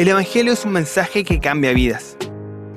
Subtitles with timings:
[0.00, 2.16] El Evangelio es un mensaje que cambia vidas.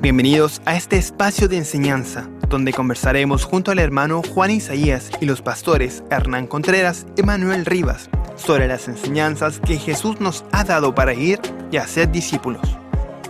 [0.02, 5.42] Bienvenidos a este espacio de enseñanza, donde conversaremos junto al hermano Juan Isaías y los
[5.42, 11.14] pastores Hernán Contreras y Manuel Rivas sobre las enseñanzas que Jesús nos ha dado para
[11.14, 11.40] ir
[11.72, 12.78] y hacer discípulos.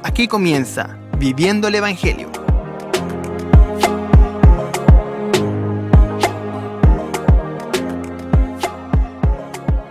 [0.01, 2.31] Aquí comienza Viviendo el Evangelio.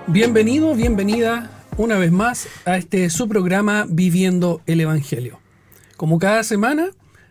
[0.09, 5.41] Bienvenido, bienvenida una vez más a este su programa Viviendo el Evangelio.
[5.97, 6.91] Como cada semana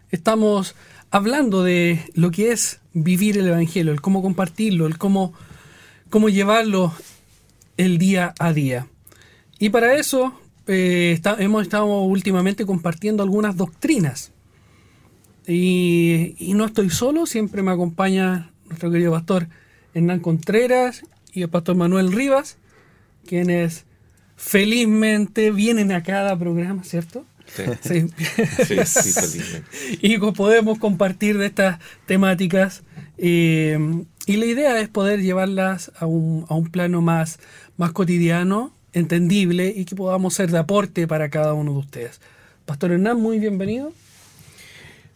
[0.09, 0.75] estamos
[1.11, 5.34] hablando de lo que es vivir el Evangelio, el cómo compartirlo, el cómo,
[6.09, 6.93] cómo llevarlo
[7.77, 8.88] el día a día.
[9.59, 10.34] Y para eso
[10.67, 14.31] eh, hemos estado últimamente compartiendo algunas doctrinas.
[15.48, 19.48] Y, y no estoy solo, siempre me acompaña nuestro querido pastor
[19.93, 21.03] Hernán Contreras
[21.34, 22.57] y el pastor Manuel Rivas
[23.26, 23.85] quienes
[24.41, 27.23] felizmente vienen a cada programa, ¿cierto?
[27.45, 27.63] Sí,
[28.55, 29.39] sí, sí,
[30.01, 32.81] y podemos compartir de estas temáticas.
[33.17, 33.77] Eh,
[34.25, 37.39] y la idea es poder llevarlas a un, a un plano más,
[37.77, 42.20] más cotidiano, entendible y que podamos ser de aporte para cada uno de ustedes.
[42.65, 43.93] Pastor Hernán, muy bienvenido.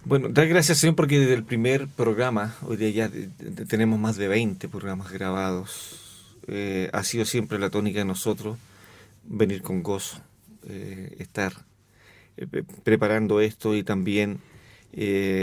[0.04, 3.12] Bueno, dar gracias Señor porque desde el primer programa, hoy día ya
[3.68, 8.58] tenemos más de 20 programas grabados eh, ha sido siempre la tónica de nosotros
[9.28, 10.22] venir con gozo,
[10.68, 11.54] eh, estar
[12.38, 12.48] eh,
[12.84, 14.40] preparando esto y también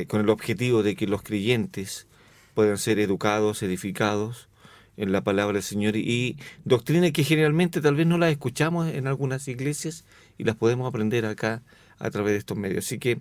[0.08, 2.06] con el objetivo de que los creyentes
[2.55, 4.48] puedan ser educados, edificados
[4.97, 9.06] en la palabra del Señor y doctrinas que generalmente tal vez no las escuchamos en
[9.06, 10.06] algunas iglesias
[10.39, 11.62] y las podemos aprender acá
[11.98, 12.86] a través de estos medios.
[12.86, 13.20] Así que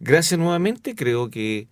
[0.00, 1.66] gracias nuevamente, creo que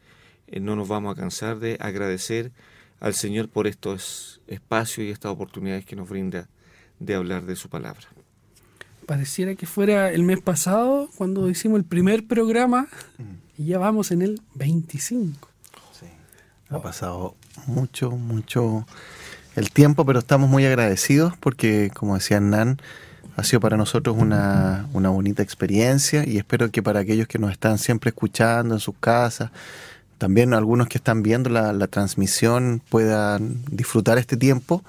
[0.58, 2.52] no nos vamos a cansar de agradecer
[3.00, 6.48] al Señor por estos espacios y estas oportunidades que nos brinda
[6.98, 8.08] de hablar de su palabra.
[9.08, 12.88] Pareciera que fuera el mes pasado cuando hicimos el primer programa
[13.56, 15.48] y ya vamos en el 25.
[15.98, 16.04] Sí,
[16.68, 17.34] ha pasado
[17.66, 18.86] mucho, mucho
[19.56, 22.82] el tiempo, pero estamos muy agradecidos porque, como decía Nan,
[23.34, 27.50] ha sido para nosotros una, una bonita experiencia y espero que para aquellos que nos
[27.50, 29.52] están siempre escuchando en sus casas,
[30.18, 34.84] también algunos que están viendo la, transmisión puedan disfrutar este tiempo.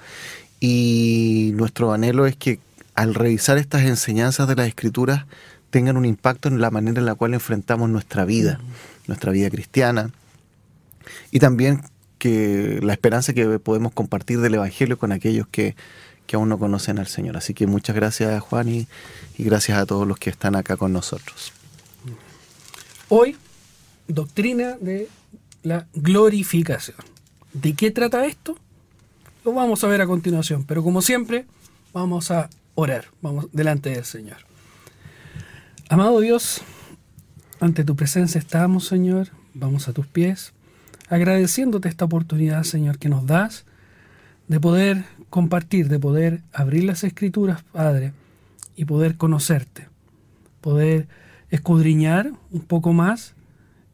[0.62, 2.58] Y nuestro anhelo es que
[3.00, 5.24] al revisar estas enseñanzas de las escrituras
[5.70, 8.60] tengan un impacto en la manera en la cual enfrentamos nuestra vida,
[9.06, 10.10] nuestra vida cristiana
[11.30, 11.80] y también
[12.18, 15.76] que la esperanza que podemos compartir del Evangelio con aquellos que,
[16.34, 17.38] aún no conocen al Señor.
[17.38, 18.86] Así que muchas gracias Juan y,
[19.38, 21.54] y gracias a todos los que están acá con nosotros.
[23.08, 23.34] Hoy,
[24.08, 25.08] doctrina de
[25.62, 26.98] la glorificación.
[27.54, 28.58] ¿De qué trata esto?
[29.42, 31.46] Lo vamos a ver a continuación, pero como siempre,
[31.94, 34.38] vamos a orar, vamos delante del Señor.
[35.88, 36.62] Amado Dios,
[37.60, 40.52] ante tu presencia estamos, Señor, vamos a tus pies,
[41.08, 43.64] agradeciéndote esta oportunidad, Señor, que nos das
[44.48, 48.12] de poder compartir, de poder abrir las escrituras, Padre,
[48.76, 49.88] y poder conocerte,
[50.60, 51.06] poder
[51.50, 53.34] escudriñar un poco más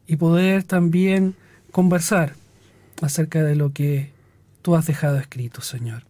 [0.07, 1.35] y poder también
[1.71, 2.35] conversar
[3.01, 4.11] acerca de lo que
[4.61, 6.06] tú has dejado escrito, Señor.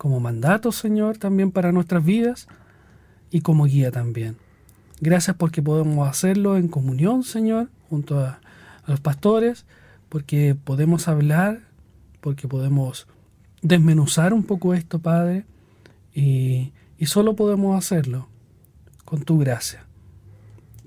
[0.00, 2.48] Como mandato, Señor, también para nuestras vidas
[3.30, 4.38] y como guía también.
[4.98, 8.40] Gracias porque podemos hacerlo en comunión, Señor, junto a,
[8.86, 9.66] los pastores,
[10.08, 11.60] porque podemos hablar,
[12.22, 13.08] porque podemos
[13.60, 15.44] desmenuzar un poco esto, Padre,
[16.14, 18.26] y, y solo podemos hacerlo
[19.04, 19.84] con tu gracia.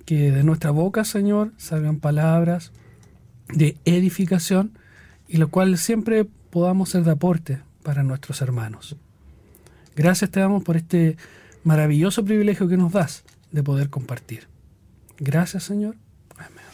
[0.05, 2.71] Que de nuestra boca, Señor, salgan palabras,
[3.47, 4.75] de edificación
[5.27, 8.97] y lo cual siempre podamos ser de aporte para nuestros hermanos.
[9.95, 11.17] Gracias te damos por este
[11.63, 14.47] maravilloso privilegio que nos das de poder compartir.
[15.17, 15.95] Gracias Señor.
[16.37, 16.65] Amén.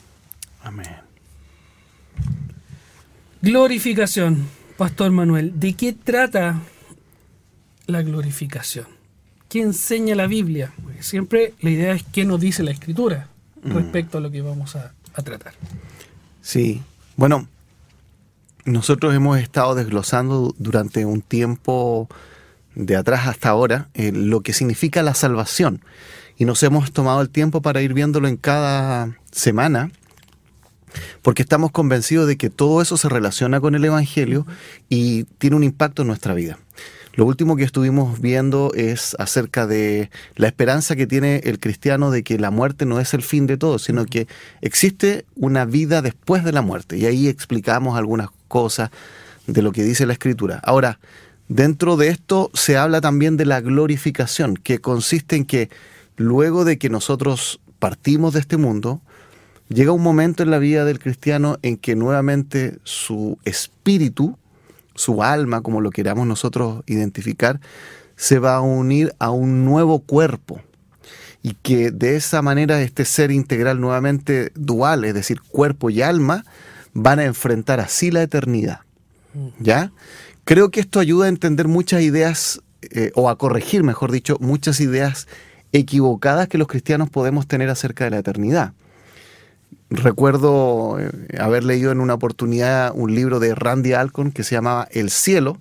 [0.63, 0.95] Amén.
[3.41, 4.47] Glorificación,
[4.77, 5.59] Pastor Manuel.
[5.59, 6.59] ¿De qué trata
[7.85, 8.87] la glorificación?
[9.47, 10.73] ¿Qué enseña la Biblia?
[10.99, 13.29] siempre la idea es qué nos dice la Escritura
[13.63, 13.71] mm.
[13.71, 14.93] respecto a lo que vamos a
[15.23, 15.53] tratar.
[16.41, 16.81] Sí,
[17.15, 17.47] bueno,
[18.65, 22.07] nosotros hemos estado desglosando durante un tiempo
[22.79, 25.81] de atrás hasta ahora eh, lo que significa la salvación
[26.37, 29.91] y nos hemos tomado el tiempo para ir viéndolo en cada semana
[31.21, 34.47] porque estamos convencidos de que todo eso se relaciona con el Evangelio
[34.87, 36.57] y tiene un impacto en nuestra vida.
[37.13, 42.23] Lo último que estuvimos viendo es acerca de la esperanza que tiene el cristiano de
[42.23, 44.27] que la muerte no es el fin de todo, sino que
[44.61, 46.97] existe una vida después de la muerte.
[46.97, 48.89] Y ahí explicamos algunas cosas
[49.47, 50.61] de lo que dice la escritura.
[50.63, 50.99] Ahora,
[51.49, 55.69] dentro de esto se habla también de la glorificación, que consiste en que
[56.15, 59.01] luego de que nosotros partimos de este mundo,
[59.67, 64.37] llega un momento en la vida del cristiano en que nuevamente su espíritu,
[64.95, 67.59] su alma, como lo queramos nosotros identificar,
[68.15, 70.61] se va a unir a un nuevo cuerpo.
[71.41, 76.43] Y que de esa manera este ser integral nuevamente dual, es decir, cuerpo y alma,
[76.93, 78.81] van a enfrentar así la eternidad.
[79.59, 79.93] ¿Ya?
[80.49, 84.79] Creo que esto ayuda a entender muchas ideas, eh, o a corregir, mejor dicho, muchas
[84.79, 85.27] ideas
[85.73, 88.73] equivocadas que los cristianos podemos tener acerca de la eternidad.
[89.91, 94.87] Recuerdo eh, haber leído en una oportunidad un libro de Randy Alcon que se llamaba
[94.89, 95.59] El cielo,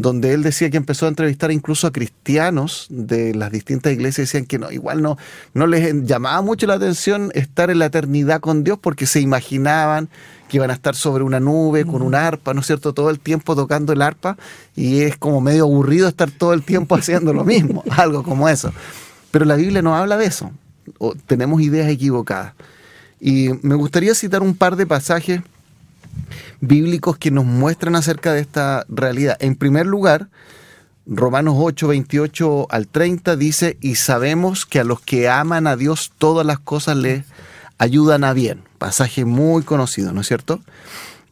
[0.00, 4.46] donde él decía que empezó a entrevistar incluso a cristianos de las distintas iglesias, decían
[4.46, 5.18] que no, igual no,
[5.54, 10.08] no les llamaba mucho la atención estar en la eternidad con Dios porque se imaginaban
[10.48, 13.18] que iban a estar sobre una nube con un arpa, ¿no es cierto?, todo el
[13.18, 14.36] tiempo tocando el arpa
[14.76, 18.72] y es como medio aburrido estar todo el tiempo haciendo lo mismo, algo como eso.
[19.30, 20.52] Pero la Biblia no habla de eso,
[20.98, 22.54] o tenemos ideas equivocadas.
[23.20, 25.42] Y me gustaría citar un par de pasajes
[26.60, 29.36] bíblicos que nos muestran acerca de esta realidad.
[29.40, 30.28] En primer lugar,
[31.06, 36.12] Romanos 8, 28 al 30 dice, y sabemos que a los que aman a Dios
[36.18, 37.24] todas las cosas les
[37.78, 38.62] ayudan a bien.
[38.78, 40.60] Pasaje muy conocido, ¿no es cierto?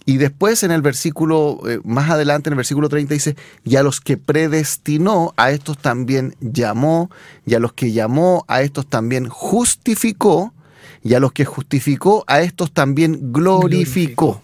[0.08, 3.82] Y después en el versículo, eh, más adelante en el versículo 30 dice, y a
[3.82, 7.10] los que predestinó, a estos también llamó,
[7.44, 10.54] y a los que llamó, a estos también justificó,
[11.02, 14.42] y a los que justificó, a estos también glorificó.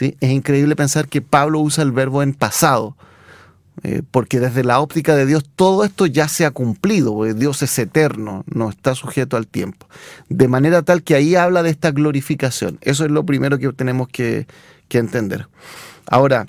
[0.00, 2.96] Es increíble pensar que Pablo usa el verbo en pasado,
[3.82, 7.78] eh, porque desde la óptica de Dios todo esto ya se ha cumplido, Dios es
[7.78, 9.86] eterno, no está sujeto al tiempo.
[10.28, 12.78] De manera tal que ahí habla de esta glorificación.
[12.80, 14.46] Eso es lo primero que tenemos que,
[14.90, 15.48] entender.
[16.06, 16.46] Ahora,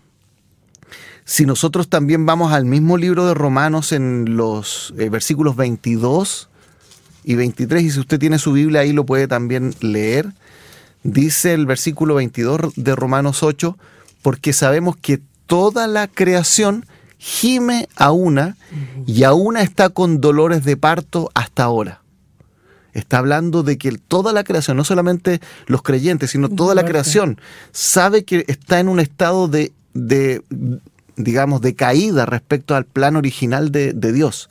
[1.23, 6.49] si nosotros también vamos al mismo libro de Romanos en los eh, versículos 22
[7.23, 10.33] y 23, y si usted tiene su Biblia ahí lo puede también leer.
[11.03, 13.77] Dice el versículo 22 de Romanos 8,
[14.21, 16.85] porque sabemos que toda la creación
[17.17, 18.57] gime a una
[19.05, 22.01] y a una está con dolores de parto hasta ahora.
[22.93, 27.39] Está hablando de que toda la creación, no solamente los creyentes, sino toda la creación,
[27.71, 30.41] sabe que está en un estado de, de
[31.15, 34.49] digamos, de caída respecto al plan original de, de Dios.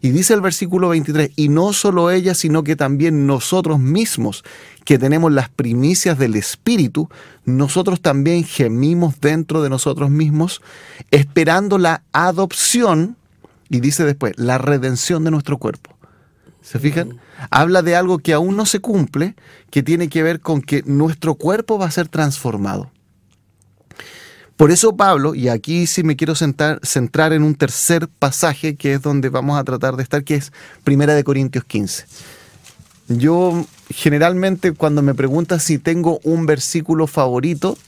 [0.00, 4.44] Y dice el versículo 23, y no solo ella, sino que también nosotros mismos,
[4.86, 7.10] que tenemos las primicias del Espíritu,
[7.44, 10.62] nosotros también gemimos dentro de nosotros mismos,
[11.10, 13.16] esperando la adopción,
[13.68, 15.90] y dice después, la redención de nuestro cuerpo.
[16.62, 17.18] ¿Se fijan?
[17.50, 19.34] Habla de algo que aún no se cumple,
[19.70, 22.92] que tiene que ver con que nuestro cuerpo va a ser transformado.
[24.56, 29.02] Por eso Pablo, y aquí sí me quiero centrar en un tercer pasaje que es
[29.02, 30.52] donde vamos a tratar de estar, que es
[30.84, 32.06] Primera de Corintios 15.
[33.08, 37.78] Yo generalmente cuando me preguntas si tengo un versículo favorito,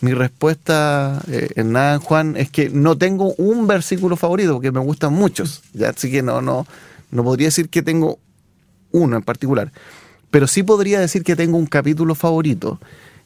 [0.00, 4.80] mi respuesta, eh, en nada, Juan, es que no tengo un versículo favorito, porque me
[4.80, 5.62] gustan muchos.
[5.72, 5.90] ¿ya?
[5.90, 6.66] Así que no, no,
[7.10, 8.18] no podría decir que tengo
[8.92, 9.72] uno en particular.
[10.30, 12.80] Pero sí podría decir que tengo un capítulo favorito,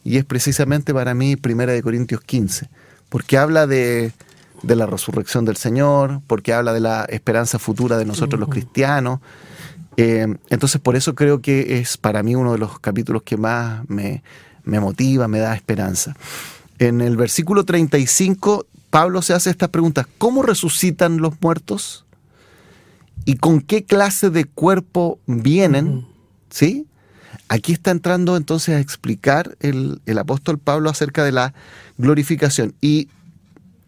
[0.04, 2.68] y es precisamente para mí Primera de Corintios 15,
[3.08, 4.12] porque habla de,
[4.62, 9.20] la resurrección del Señor, porque habla de la esperanza futura de nosotros los cristianos.
[10.00, 13.82] Eh, entonces por eso creo que es para mí uno de los capítulos que más
[13.90, 14.22] me,
[14.62, 16.16] me motiva, me da esperanza.
[16.78, 20.06] En el versículo 35, Pablo se hace estas preguntas.
[20.18, 22.04] ¿Cómo resucitan los muertos?
[23.24, 26.06] ¿Y con qué clase de cuerpo vienen?
[26.48, 26.86] ¿Sí?
[27.48, 31.54] Aquí está entrando entonces a explicar el, apóstol Pablo acerca de la
[31.96, 32.74] glorificación.
[32.80, 33.08] Y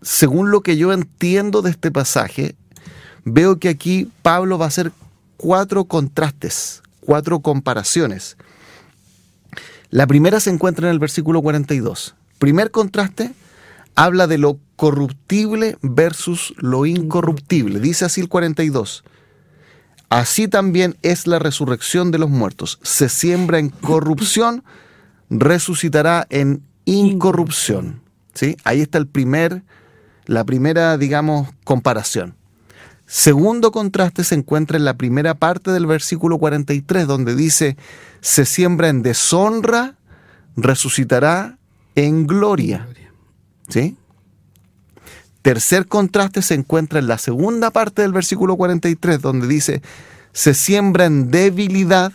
[0.03, 2.57] según lo que yo entiendo de este pasaje,
[3.25, 4.93] veo que aquí Pablo va a hacer
[5.41, 8.37] cuatro contrastes, cuatro comparaciones.
[9.89, 12.15] La primera se encuentra en el versículo 42.
[12.39, 13.33] Primer contraste
[13.95, 17.81] habla de lo corruptible versus lo incorruptible.
[17.81, 19.03] Dice así el 42.
[20.11, 22.79] Así también es la resurrección de los muertos.
[22.83, 24.63] Se siembra en corrupción,
[25.31, 28.03] resucitará en incorrupción.
[28.35, 28.59] ¿Sí?
[28.65, 29.63] Ahí está el primer,
[30.27, 32.35] la primera, digamos, comparación.
[33.13, 37.77] Segundo contraste se encuentra en la primera parte del versículo 43, donde dice,
[38.21, 39.97] se siembra en deshonra,
[40.57, 41.59] resucitará
[41.97, 42.87] en gloria.
[43.69, 43.97] ¿Sí?
[45.43, 49.83] Tercer contraste se encuentra en la segunda parte del versículo 43, donde dice,
[50.33, 52.13] se siembra en debilidad,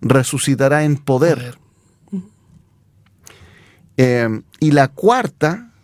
[0.00, 1.58] resucitará en poder.
[3.98, 5.74] Eh, y la cuarta,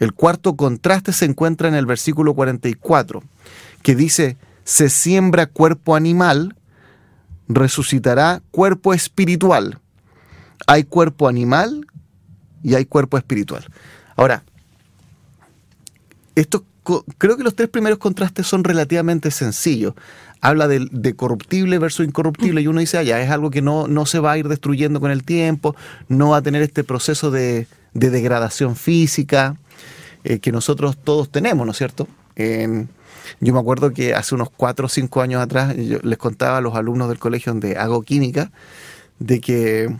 [0.00, 3.22] el cuarto contraste se encuentra en el versículo 44,
[3.84, 6.56] que dice, se siembra cuerpo animal,
[7.48, 9.78] resucitará cuerpo espiritual.
[10.66, 11.86] Hay cuerpo animal
[12.62, 13.66] y hay cuerpo espiritual.
[14.16, 14.42] Ahora,
[16.34, 16.64] esto,
[17.18, 19.92] creo que los tres primeros contrastes son relativamente sencillos.
[20.40, 24.06] Habla de, corruptible versus incorruptible y uno dice, ah, ya, es algo que no, no,
[24.06, 25.76] se va a ir destruyendo con el tiempo,
[26.08, 29.56] no va a tener este proceso de, degradación física
[30.24, 32.08] eh, que nosotros todos tenemos, ¿no es cierto?
[33.40, 36.60] Yo me acuerdo que hace unos cuatro o cinco años atrás yo les contaba a
[36.60, 38.50] los alumnos del colegio donde hago química
[39.18, 39.94] de que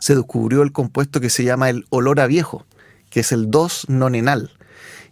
[0.00, 2.66] se descubrió el compuesto que se llama el olor a viejo,
[3.10, 4.50] que es el 2-nonenal.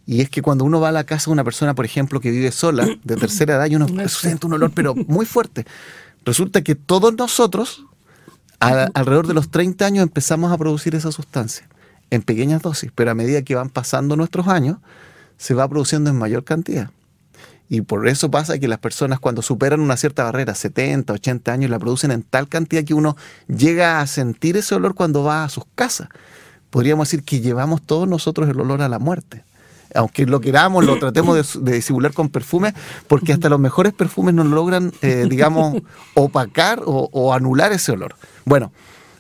[0.05, 2.33] Y es que cuando uno va a la casa de una persona, por ejemplo, que
[2.33, 5.65] vive sola, de tercera edad, y uno siente un olor, pero muy fuerte.
[6.25, 7.85] Resulta que todos nosotros,
[8.59, 11.69] alrededor de los 30 años, empezamos a producir esa sustancia
[12.11, 14.79] en pequeñas dosis, pero a medida que van pasando nuestros años,
[15.39, 16.91] se va produciendo en mayor cantidad.
[17.73, 21.71] Y por eso pasa que las personas cuando superan una cierta barrera, 70, 80 años,
[21.71, 25.49] la producen en tal cantidad que uno llega a sentir ese olor cuando va a
[25.49, 26.09] sus casas.
[26.71, 29.45] Podríamos decir que llevamos todos nosotros el olor a la muerte.
[29.95, 32.75] Aunque lo queramos, lo tratemos de, disimular con perfume,
[33.07, 35.81] porque hasta los mejores perfumes no logran, eh, digamos,
[36.15, 38.17] opacar o, anular ese olor.
[38.45, 38.73] Bueno,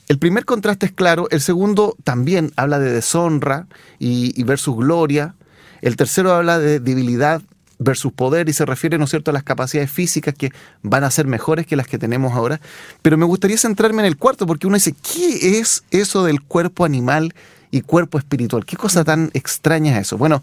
[0.09, 3.69] el primer contraste es claro, el segundo también habla de deshonra
[4.00, 5.37] y, y versus gloria,
[5.83, 7.42] el tercero habla de debilidad
[7.80, 11.10] versus poder y se refiere, ¿no es cierto?, a las capacidades físicas que van a
[11.10, 12.60] ser mejores que las que tenemos ahora.
[13.02, 16.84] Pero me gustaría centrarme en el cuarto, porque uno dice, ¿qué es eso del cuerpo
[16.84, 17.34] animal
[17.70, 18.66] y cuerpo espiritual?
[18.66, 20.18] ¿Qué cosa tan extraña es eso?
[20.18, 20.42] Bueno,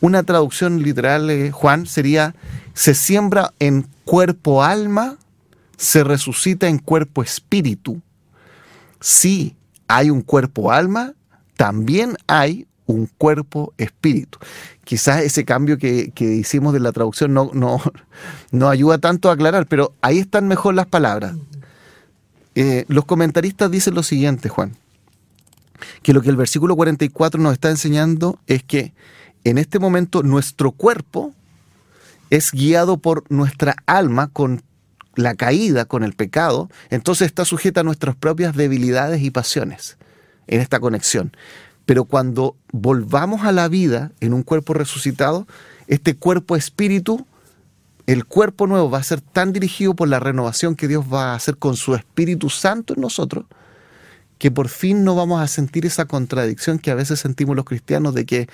[0.00, 2.34] una traducción literal, eh, Juan, sería,
[2.74, 5.16] se siembra en cuerpo alma,
[5.76, 8.02] se resucita en cuerpo espíritu.
[9.00, 9.54] Sí,
[9.86, 11.14] hay un cuerpo alma,
[11.56, 14.38] también hay un cuerpo espíritu.
[14.84, 17.80] Quizás ese cambio que, hicimos de la traducción no, no,
[18.50, 21.34] no, ayuda tanto a aclarar, pero ahí están mejor las palabras.
[22.54, 24.76] Eh, los comentaristas dicen lo siguiente, Juan,
[26.02, 28.92] que lo que el versículo 44 nos está enseñando es que
[29.44, 31.32] en este momento nuestro cuerpo
[32.30, 34.62] es guiado por nuestra alma con
[35.14, 39.96] la caída, con el pecado, entonces está sujeta a nuestras propias debilidades y pasiones
[40.46, 41.32] en esta conexión.
[41.92, 45.46] Pero cuando volvamos a la vida en un cuerpo resucitado,
[45.88, 47.26] este cuerpo espíritu,
[48.06, 51.34] el cuerpo nuevo va a ser tan dirigido por la renovación que Dios va a
[51.34, 53.44] hacer con su Espíritu Santo en nosotros,
[54.38, 58.14] que por fin no vamos a sentir esa contradicción que a veces sentimos los cristianos
[58.14, 58.48] de que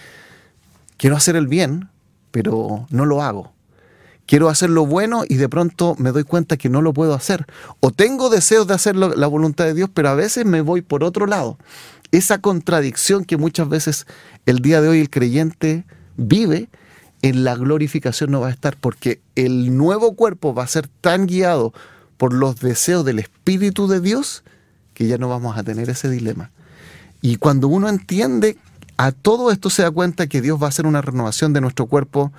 [0.96, 1.90] quiero hacer el bien,
[2.32, 3.52] pero no lo hago.
[4.26, 7.46] Quiero hacer lo bueno y de pronto me doy cuenta que no lo puedo hacer.
[7.78, 11.04] O tengo deseos de hacer la voluntad de Dios, pero a veces me voy por
[11.04, 11.56] otro lado
[12.12, 14.06] esa contradicción que muchas veces
[14.46, 15.84] el día de hoy el creyente
[16.16, 16.68] vive,
[17.22, 21.26] en la glorificación no va a estar, porque el nuevo cuerpo va a ser tan
[21.26, 21.72] guiado
[22.16, 24.44] por los deseos del Espíritu de Dios
[24.94, 26.50] que ya no vamos a tener ese dilema.
[27.20, 28.56] Y cuando uno entiende
[28.96, 31.86] a todo esto se da cuenta que Dios va a hacer una renovación de nuestro
[31.86, 32.32] cuerpo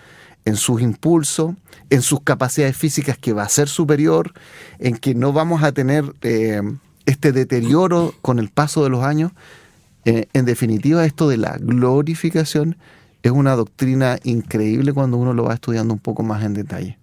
[0.45, 1.55] en sus impulsos,
[1.89, 4.33] en sus capacidades físicas que va a ser superior,
[4.79, 6.61] en que no vamos a tener eh,
[7.05, 9.31] este deterioro con el paso de los años.
[10.09, 12.77] Eh, en definitiva, esto de la glorificación
[13.21, 16.97] es una doctrina increíble cuando uno lo va estudiando un poco más en detalle.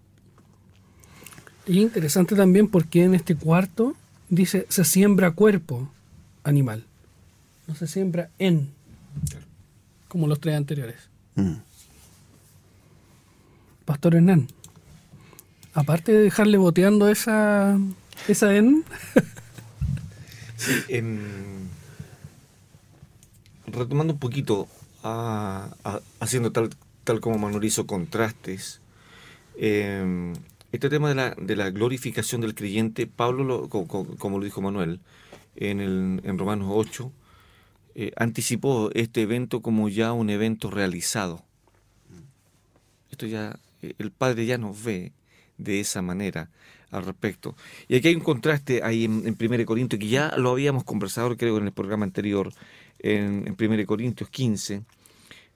[1.68, 3.94] Y interesante también porque en este cuarto
[4.28, 5.88] dice se siembra cuerpo
[6.42, 6.82] animal,
[7.68, 8.70] no se siembra en,
[10.08, 10.96] como los tres anteriores.
[11.36, 11.58] Mm.
[13.84, 14.48] Pastor Hernán,
[15.74, 17.78] aparte de dejarle boteando esa,
[18.26, 18.82] esa en,
[23.66, 24.68] retomando un poquito,
[25.02, 26.70] haciendo tal,
[27.04, 28.80] tal como Manuel hizo contrastes,
[29.56, 30.34] em,
[30.72, 35.00] este tema de la, de la, glorificación del creyente, Pablo, como, lo dijo Manuel,
[35.54, 37.12] en, el, en Romanos 8,
[37.94, 41.42] eh, anticipó este evento como ya un evento realizado.
[43.10, 45.12] Esto ya, el Padre ya nos ve
[45.56, 46.50] de esa manera
[46.90, 47.56] al respecto.
[47.88, 51.34] Y aquí hay un contraste ahí en, en 1 Corintios, que ya lo habíamos conversado,
[51.36, 52.52] creo, en el programa anterior,
[53.14, 54.84] en, en 1 Corintios 15, en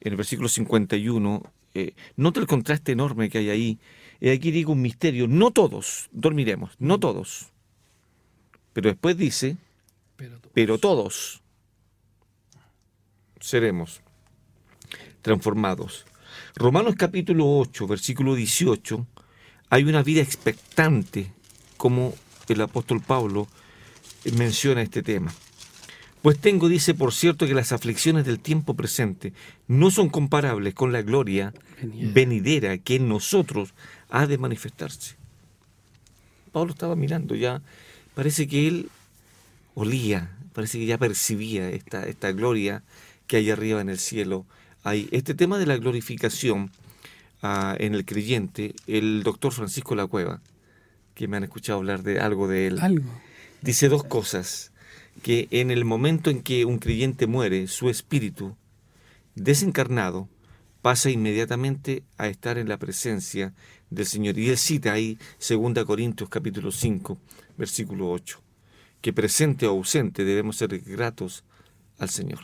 [0.02, 1.42] el versículo 51.
[1.74, 3.78] Eh, nota el contraste enorme que hay ahí.
[4.20, 7.48] Y aquí digo un misterio, no todos dormiremos, no todos.
[8.72, 9.56] Pero después dice,
[10.16, 11.42] pero todos, pero todos
[13.40, 14.00] seremos
[15.22, 16.06] transformados.
[16.54, 19.06] Romanos capítulo 8, versículo 18
[19.70, 21.32] hay una vida expectante,
[21.76, 22.14] como
[22.48, 23.46] el apóstol Pablo
[24.36, 25.32] menciona este tema.
[26.22, 29.32] Pues tengo, dice, por cierto, que las aflicciones del tiempo presente
[29.68, 33.72] no son comparables con la gloria venidera que en nosotros
[34.10, 35.16] ha de manifestarse.
[36.52, 37.62] Pablo estaba mirando, ya
[38.14, 38.90] parece que él
[39.74, 42.82] olía, parece que ya percibía esta, esta gloria
[43.26, 44.44] que hay arriba en el cielo.
[44.82, 46.70] Hay este tema de la glorificación
[47.42, 50.40] ah, en el creyente, el doctor Francisco La Cueva,
[51.14, 53.10] que me han escuchado hablar de algo de él, Algo.
[53.62, 54.69] dice dos cosas,
[55.22, 58.56] que en el momento en que un creyente muere, su espíritu
[59.34, 60.28] desencarnado
[60.82, 63.54] pasa inmediatamente a estar en la presencia
[63.90, 64.38] del Señor.
[64.38, 67.18] Y él cita ahí 2 Corintios capítulo 5,
[67.58, 68.40] versículo 8,
[69.00, 71.44] que presente o ausente debemos ser gratos
[71.98, 72.40] al Señor.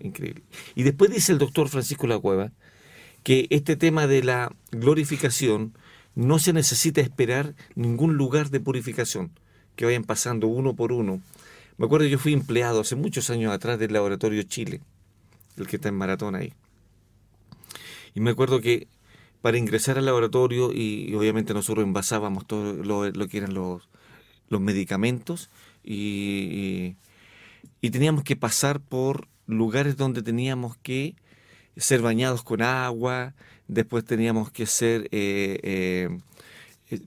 [0.00, 0.44] Increíble.
[0.74, 2.52] Y después dice el doctor Francisco La Cueva
[3.22, 5.74] que este tema de la glorificación
[6.14, 9.30] no se necesita esperar ningún lugar de purificación,
[9.76, 11.20] que vayan pasando uno por uno.
[11.78, 14.80] Me acuerdo yo fui empleado hace muchos años atrás del Laboratorio Chile,
[15.56, 16.52] el que está en Maratón ahí.
[18.14, 18.88] Y me acuerdo que
[19.40, 23.88] para ingresar al laboratorio, y, obviamente nosotros envasábamos todo lo, lo que eran los,
[24.48, 25.50] los medicamentos,
[25.84, 26.96] y,
[27.80, 31.14] y, teníamos que pasar por lugares donde teníamos que
[31.76, 33.34] ser bañados con agua,
[33.68, 36.18] después teníamos que ser eh, eh,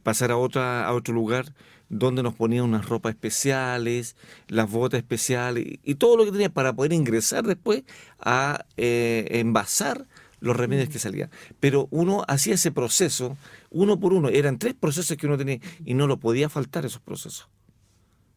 [0.04, 1.54] pasar a otra a otro lugar
[1.90, 4.16] donde nos ponían unas ropas especiales,
[4.48, 7.84] las botas especiales y, todo lo que tenía para poder ingresar después
[8.20, 10.08] a eh, envasar
[10.40, 11.30] los remedios que salían.
[11.60, 13.38] Pero uno hacía ese proceso
[13.70, 14.30] uno por uno.
[14.30, 17.50] Eran tres procesos que uno tenía y no lo podía faltar esos procesos.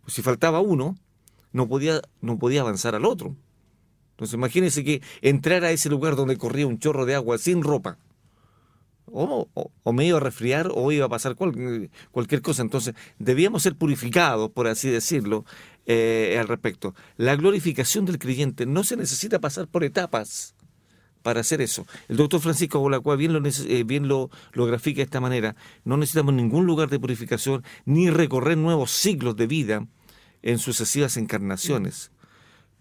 [0.03, 0.97] Pues si faltaba uno,
[1.53, 3.37] no podía, no podía avanzar al otro.
[4.13, 7.99] Entonces imagínense que entrar a ese lugar donde corría un chorro de agua sin ropa,
[9.07, 12.63] o, o- me iba a resfriar o iba a pasar cual- cualquier cosa.
[12.63, 15.45] Entonces debíamos ser purificados, por así decirlo,
[15.87, 16.95] eh, al respecto.
[17.17, 20.55] La glorificación del creyente no se necesita pasar por etapas
[21.23, 21.87] para hacer eso.
[22.09, 25.57] El doctor Francisco Bolacua bien, lo, eh, bien lo, lo grafica de esta manera.
[25.85, 29.87] No necesitamos ningún lugar de purificación ni recorrer nuevos siglos de vida
[30.43, 32.11] en sucesivas encarnaciones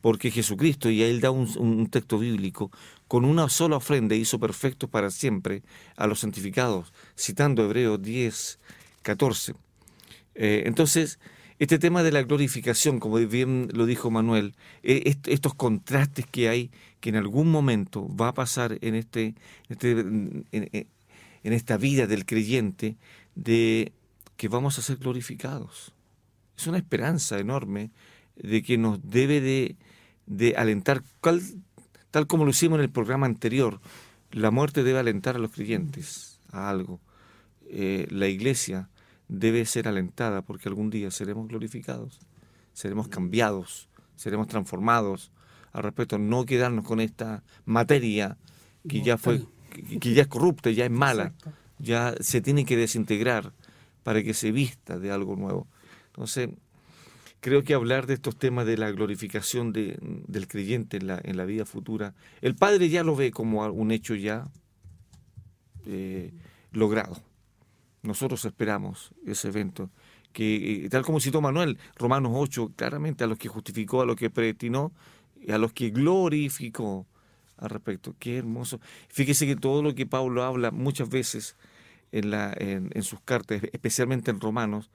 [0.02, 2.72] porque Jesucristo, y él da un texto bíblico,
[3.14, 5.62] con una sola ofrenda hizo perfectos para siempre
[5.98, 8.58] a los santificados, citando Hebreos 10,
[9.04, 9.54] 14.
[10.34, 11.20] Eh, entonces,
[11.60, 16.50] este tema de la glorificación, como bien lo dijo Manuel, eh, est- estos contrastes que
[16.50, 16.72] hay,
[17.02, 19.36] que en algún momento va a pasar en, este,
[19.70, 20.84] este- en,
[21.44, 22.98] esta vida del creyente,
[23.36, 23.92] de
[24.38, 25.94] que vamos a ser glorificados.
[26.58, 27.92] Es una esperanza enorme
[28.38, 29.40] de que nos debe
[30.26, 31.04] de, alentar,
[32.14, 33.82] tal como lo hicimos en el programa anterior,
[34.30, 37.02] la muerte debe alentar a los creyentes a algo.
[37.66, 38.92] Eh, la iglesia
[39.28, 42.20] debe ser alentada porque algún día seremos glorificados,
[42.72, 45.32] seremos cambiados, seremos transformados.
[45.72, 48.38] Al respecto, no quedarnos con esta materia
[48.88, 51.52] que ya fue, que, que ya es corrupta, ya es mala, Exacto.
[51.80, 53.54] ya se tiene que desintegrar
[54.04, 55.66] para que se vista de algo nuevo.
[56.12, 56.50] Entonces,
[57.44, 61.36] creo que hablar de estos temas de la glorificación de- del creyente en la, en
[61.36, 64.48] la vida futura, el Padre ya lo ve como un hecho ya
[65.86, 66.32] eh,
[66.72, 67.22] logrado.
[68.02, 69.90] Nosotros esperamos ese evento,
[70.32, 74.16] que eh, tal como citó Manuel, Romanos 8, claramente a los que justificó, a los
[74.16, 74.94] que predestinó,
[75.50, 77.06] a los que glorificó
[77.58, 78.16] al respecto.
[78.20, 78.80] Qué hermoso.
[79.10, 81.58] Fíjese que todo lo que Pablo habla muchas veces
[82.14, 84.90] en, la, en sus cartas, especialmente en Romanos,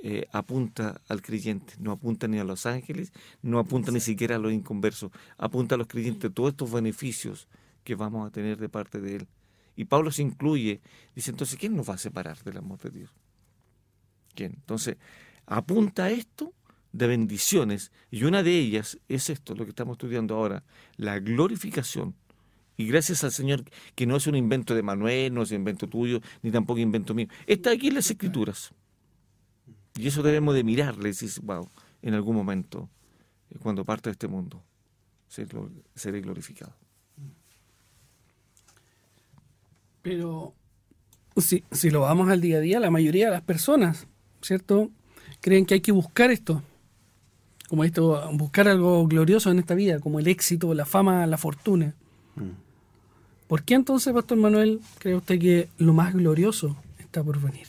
[0.00, 4.38] eh, apunta al creyente, no apunta ni a los ángeles, no apunta ni siquiera a
[4.38, 7.48] los inconversos, apunta a los creyentes todos estos beneficios
[7.82, 9.28] que vamos a tener de parte de Él.
[9.74, 10.80] Y Pablo se incluye,
[11.14, 13.10] dice entonces, ¿quién nos va a separar del amor de Dios?
[14.34, 14.52] ¿Quién?
[14.54, 14.96] Entonces,
[15.46, 16.52] apunta a esto
[16.92, 20.64] de bendiciones, y una de ellas es esto, lo que estamos estudiando ahora,
[20.96, 22.14] la glorificación.
[22.76, 23.64] Y gracias al Señor,
[23.96, 27.14] que no es un invento de Manuel, no es un invento tuyo, ni tampoco invento
[27.14, 27.26] mío.
[27.46, 28.72] Está aquí en las Escrituras.
[29.98, 31.68] Y eso debemos de mirarle y decir, wow,
[32.02, 32.88] en algún momento,
[33.50, 34.62] eh, cuando parte de este mundo,
[35.28, 36.72] seré glor- seré glorificado.
[40.02, 40.54] Pero
[41.36, 44.06] si, si lo vamos al día a día, la mayoría de las personas,
[44.40, 44.90] ¿cierto?
[45.40, 46.62] Creen que hay que buscar esto.
[47.68, 51.94] Como esto, buscar algo glorioso en esta vida, como el éxito, la fama, la fortuna.
[53.48, 57.66] ¿Por qué entonces, Pastor Manuel, cree usted que lo más glorioso está por venir?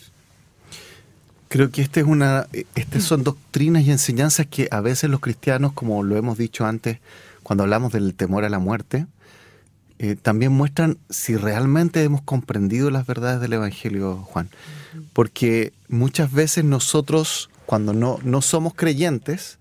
[1.50, 5.74] Creo que este es una, estas son doctrinas y enseñanzas que a veces los cristianos,
[5.74, 7.00] como lo hemos dicho antes,
[7.42, 9.08] cuando hablamos del temor a la muerte,
[9.98, 14.48] eh, también muestran si realmente hemos comprendido las verdades del Evangelio, Juan.
[15.12, 19.58] Porque muchas veces nosotros, cuando no, no somos creyentes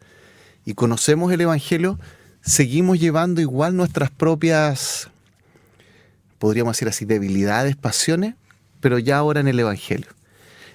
[0.67, 1.99] y conocemos el Evangelio,
[2.43, 5.09] seguimos llevando igual nuestras propias,
[6.39, 8.35] podríamos decir así, debilidades, pasiones,
[8.81, 10.18] pero ya ahora en el Evangelio.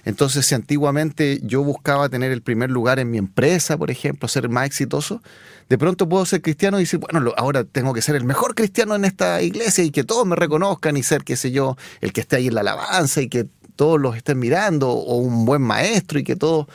[0.04, 4.48] Entonces, si antiguamente yo buscaba tener el primer lugar en mi empresa, por ejemplo, ser
[4.48, 5.22] más exitoso,
[5.68, 8.94] de pronto puedo ser cristiano y decir, bueno, ahora tengo que ser el mejor cristiano
[8.94, 12.20] en esta iglesia y que todos me reconozcan y ser, qué sé yo, el que
[12.20, 16.18] esté ahí en la alabanza y que todos los estén mirando, o un buen maestro
[16.18, 16.66] y que todos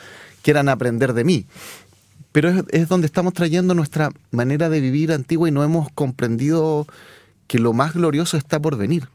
[0.42, 1.46] quieran aprender de mí.
[2.32, 6.86] Pero es, es donde estamos trayendo nuestra manera de vivir antigua y no hemos comprendido
[7.46, 9.08] que lo más glorioso está por venir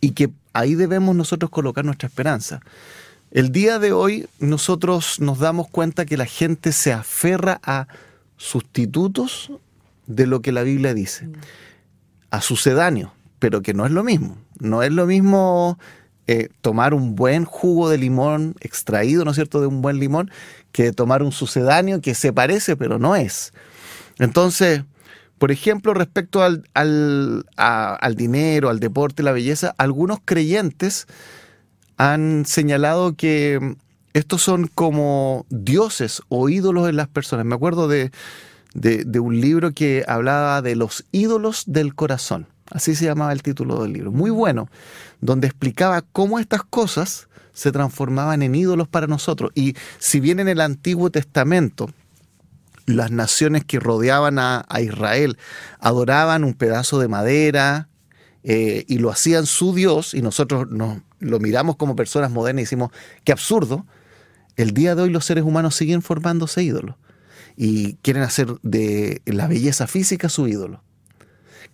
[0.00, 2.60] y que ahí debemos nosotros colocar nuestra esperanza.
[3.30, 7.86] El día de hoy nosotros nos damos cuenta que la gente se aferra a
[8.36, 9.52] sustitutos
[10.06, 11.32] de lo que la Biblia dice, mm.
[12.30, 14.38] a sucedáneos, pero que no es lo mismo.
[14.58, 15.78] No es lo mismo
[16.26, 20.30] eh, tomar un buen jugo de limón extraído, ¿no es cierto?, de un buen limón,
[20.72, 23.52] que tomar un sucedáneo que se parece, pero no es.
[24.18, 24.84] Entonces,
[25.38, 31.06] por ejemplo, respecto al, al, al dinero, al deporte, la belleza, algunos creyentes
[31.98, 33.76] han señalado que
[34.14, 37.44] estos son como dioses o ídolos en las personas.
[37.44, 38.10] Me acuerdo de,
[39.20, 42.46] un libro que hablaba de los ídolos del corazón.
[42.70, 44.12] Así se llamaba el título del libro.
[44.12, 44.68] Muy bueno,
[45.20, 49.50] donde explicaba cómo estas cosas se transformaban en ídolos para nosotros.
[49.54, 51.90] Y si bien en el Antiguo Testamento
[52.86, 55.36] las naciones que rodeaban a, Israel
[55.78, 57.88] adoraban un pedazo de madera
[58.44, 62.64] eh, y lo hacían su Dios, y nosotros nos, lo miramos como personas modernas y
[62.64, 62.90] decimos,
[63.24, 63.86] qué absurdo,
[64.56, 66.96] el día de hoy los seres humanos siguen formándose ídolos
[67.56, 70.82] y quieren hacer de la belleza física su ídolo.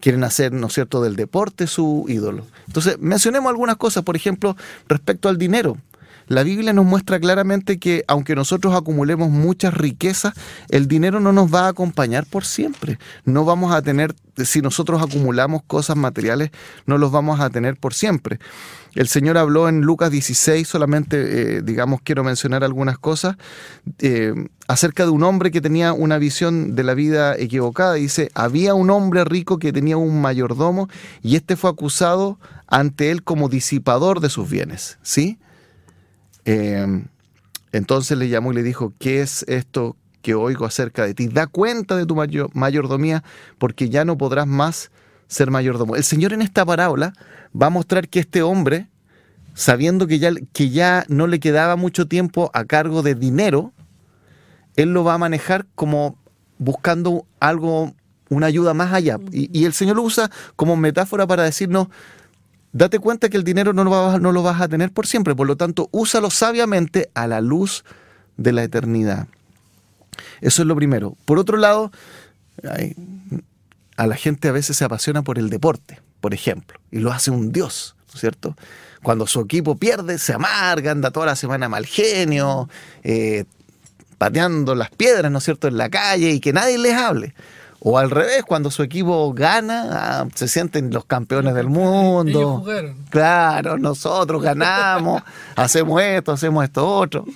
[0.00, 2.46] Quieren hacer, ¿no es cierto?, del deporte su ídolo.
[2.66, 4.56] Entonces, mencionemos algunas cosas, por ejemplo,
[4.88, 5.78] respecto al dinero.
[6.26, 10.34] La Biblia nos muestra claramente que aunque nosotros acumulemos muchas riquezas,
[10.70, 12.98] el dinero no nos va a acompañar por siempre.
[13.24, 16.50] No vamos a tener, si nosotros acumulamos cosas materiales,
[16.86, 18.38] no los vamos a tener por siempre.
[18.94, 23.36] El Señor habló en Lucas 16, solamente, eh, digamos, quiero mencionar algunas cosas,
[23.98, 24.34] eh,
[24.68, 27.94] acerca de un hombre que tenía una visión de la vida equivocada.
[27.94, 30.88] Dice, había un hombre rico que tenía un mayordomo
[31.22, 34.98] y este fue acusado ante él como disipador de sus bienes.
[35.02, 35.38] ¿Sí?
[36.44, 37.06] Em,
[37.72, 41.28] entonces le llamó y le dijo, ¿qué es esto que oigo acerca de ti?
[41.28, 42.16] Da cuenta de tu
[42.54, 43.24] mayordomía
[43.58, 44.90] porque ya no podrás más
[45.26, 45.96] ser mayordomo.
[45.96, 47.12] El Señor en esta parábola
[47.60, 48.88] va a mostrar que este hombre,
[49.54, 53.72] sabiendo que ya, que ya no le quedaba mucho tiempo a cargo de dinero,
[54.76, 56.18] él lo va a manejar como
[56.58, 57.94] buscando algo,
[58.28, 59.18] una ayuda más allá.
[59.32, 61.88] Y, y el Señor lo usa como metáfora para decirnos,
[62.74, 65.34] date cuenta que el dinero no lo, vas, no lo vas a tener por siempre,
[65.34, 67.84] por lo tanto, úsalo sabiamente a la luz
[68.36, 69.28] de la eternidad.
[70.40, 71.16] Eso es lo primero.
[71.24, 71.92] Por otro lado,
[73.96, 77.30] a la gente a veces se apasiona por el deporte, por ejemplo, y lo hace
[77.30, 78.56] un dios, ¿no es cierto?
[79.02, 82.68] Cuando su equipo pierde, se amarga, anda toda la semana mal genio,
[83.04, 83.44] eh,
[84.18, 87.34] pateando las piedras, ¿no es cierto?, en la calle y que nadie les hable.
[87.86, 92.64] O al revés, cuando su equipo gana, ah, se sienten los campeones del mundo.
[93.10, 95.22] Claro, nosotros ganamos,
[95.54, 97.26] hacemos esto, hacemos esto otro.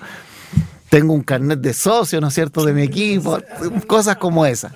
[0.89, 3.39] Tengo un carnet de socio, ¿no es cierto?, de mi equipo,
[3.87, 4.73] cosas como esas.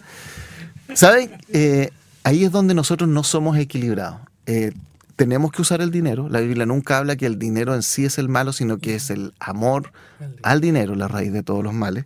[0.92, 1.38] ¿Saben?
[1.48, 1.88] Eh,
[2.22, 4.20] ahí es donde nosotros no somos equilibrados.
[4.44, 4.72] Eh,
[5.16, 6.28] tenemos que usar el dinero.
[6.28, 9.08] La Biblia nunca habla que el dinero en sí es el malo, sino que es
[9.08, 9.90] el amor
[10.42, 12.04] al dinero, la raíz de todos los males.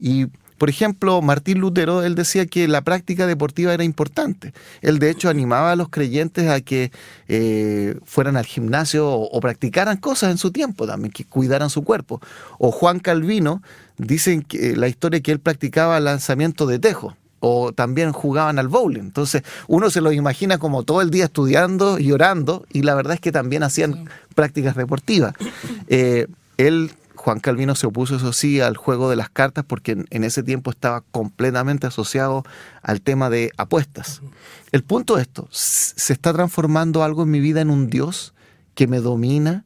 [0.00, 4.54] Y por ejemplo, Martín Lutero, él decía que la práctica deportiva era importante.
[4.80, 6.90] Él de hecho animaba a los creyentes a que
[7.28, 12.20] eh, fueran al gimnasio o, practicaran cosas en su tiempo también, que cuidaran su cuerpo.
[12.58, 13.62] O Juan Calvino,
[13.98, 19.00] dicen que la historia que él practicaba lanzamiento de tejo o también jugaban al bowling.
[19.00, 23.14] Entonces uno se los imagina como todo el día estudiando y orando y la verdad
[23.14, 25.34] es que también hacían prácticas deportivas.
[25.88, 26.90] Eh, él
[27.26, 30.70] Juan Calvino se opuso, eso sí, al juego de las cartas porque en, ese tiempo
[30.70, 32.44] estaba completamente asociado
[32.82, 34.22] al tema de apuestas.
[34.70, 38.32] El punto de esto, se está transformando algo en mi vida en un Dios
[38.76, 39.64] que me domina,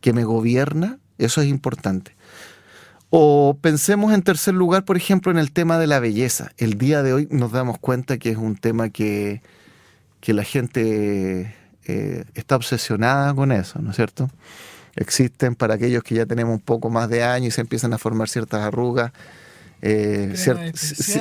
[0.00, 2.16] que me gobierna, eso es importante.
[3.10, 6.52] O pensemos en tercer lugar, por ejemplo, en el tema de la belleza.
[6.56, 9.42] El día de hoy nos damos cuenta que es un tema que,
[10.20, 14.30] que la gente eh, está obsesionada con eso, ¿no es cierto?
[14.96, 17.98] Existen para aquellos que ya tenemos un poco más de años y se empiezan a
[17.98, 19.12] formar ciertas arrugas.
[19.84, 20.34] Eh,
[20.74, 21.20] sí,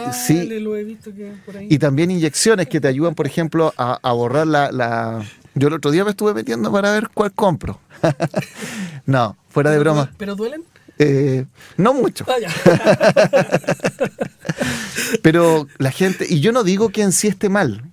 [1.68, 6.04] Y también inyecciones que te ayudan, por ejemplo, a, borrar la, Yo el otro día
[6.04, 7.80] me estuve metiendo para ver cuál compro.
[9.06, 10.12] no, fuera de broma.
[10.18, 10.64] ¿Pero duelen?
[11.00, 11.46] Eh,
[11.78, 12.24] no mucho.
[15.24, 17.91] Pero la gente, y yo no digo que en sí esté mal,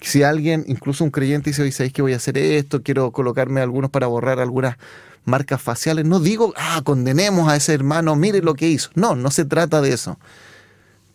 [0.00, 2.82] Si alguien, incluso un creyente, dice, oye, ¿sabéis que voy a hacer esto?
[2.82, 4.76] Quiero colocarme algunos para borrar algunas
[5.24, 6.06] marcas faciales.
[6.06, 8.90] No digo, ah, condenemos a ese hermano, mire lo que hizo.
[8.94, 10.18] No, no se trata de eso.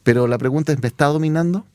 [0.04, 1.66] Pero la pregunta es, ¿me está dominando?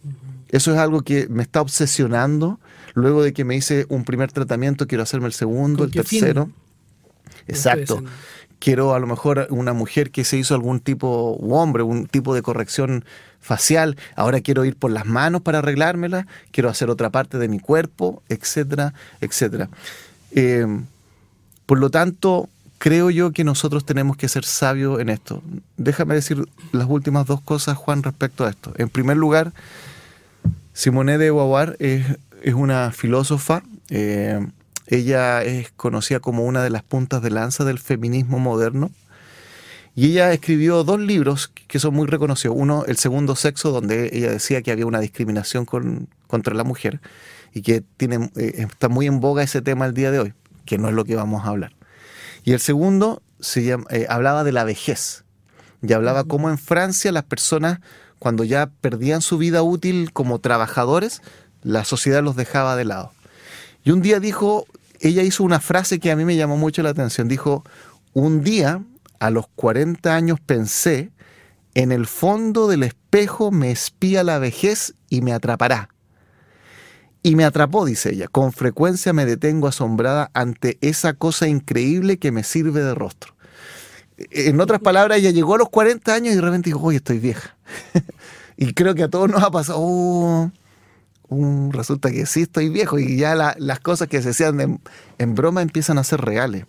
[0.50, 2.60] Eso es algo que me está obsesionando.
[2.94, 6.50] Luego de que me hice un primer tratamiento, quiero hacerme el segundo, el tercero.
[7.46, 8.02] Exacto.
[8.60, 12.34] Quiero a lo mejor una mujer que se hizo algún tipo, u hombre, un tipo
[12.34, 13.04] de corrección
[13.40, 13.96] facial.
[14.16, 16.26] Ahora quiero ir por las manos para arreglármela.
[16.52, 19.68] Quiero hacer otra parte de mi cuerpo, etcétera, etcétera.
[20.32, 20.66] Eh,
[21.66, 22.48] por lo tanto,
[22.78, 25.42] creo yo que nosotros tenemos que ser sabios en esto.
[25.76, 28.72] Déjame decir las últimas dos cosas, Juan, respecto a esto.
[28.76, 29.52] En primer lugar,
[30.72, 32.06] Simone de Beauvoir es,
[32.54, 33.62] una filósofa.
[33.90, 34.44] Eh,
[34.86, 38.90] ella es conocida como una de las puntas de lanza del feminismo moderno.
[39.94, 42.56] Y ella escribió dos libros que son muy reconocidos.
[42.58, 47.00] Uno, El segundo sexo, donde ella decía que había una discriminación contra la mujer
[47.52, 50.34] y que tiene, eh, está muy en boga ese tema el día de hoy
[50.70, 51.72] que no es lo que vamos a hablar.
[52.44, 55.24] Y el segundo se eh, hablaba de la vejez.
[55.82, 57.80] Y hablaba cómo en Francia las personas,
[58.20, 61.22] cuando ya perdían su vida útil como trabajadores,
[61.62, 63.12] la sociedad los dejaba de lado.
[63.82, 64.66] Y un día dijo,
[65.00, 67.26] ella hizo una frase que a mí me llamó mucho la atención.
[67.26, 67.64] Dijo,
[68.12, 68.80] un día,
[69.20, 71.12] a los 40 años, pensé,
[71.74, 75.90] en el fondo del espejo me espía la vejez y me atrapará.
[77.22, 78.28] Y me atrapó, dice ella.
[78.28, 83.34] Con frecuencia me detengo asombrada ante esa cosa increíble que me sirve de rostro.
[84.16, 87.18] En otras palabras, ella llegó a los 40 años y de repente dijo, oye, estoy
[87.18, 87.56] vieja.
[88.56, 90.50] y creo que a todos nos ha pasado, oh,
[91.70, 94.80] resulta que sí estoy viejo y ya las cosas que se hacían
[95.18, 96.64] en, broma empiezan a ser reales.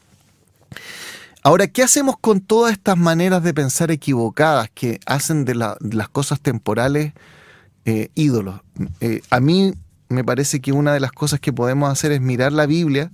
[1.43, 6.39] Ahora, ¿qué hacemos con todas estas maneras de pensar equivocadas que hacen de, las cosas
[6.39, 7.13] temporales
[7.85, 8.61] eh, ídolos?
[8.99, 9.73] Eh, a mí
[10.09, 13.11] me parece que una de las cosas que podemos hacer es mirar la Biblia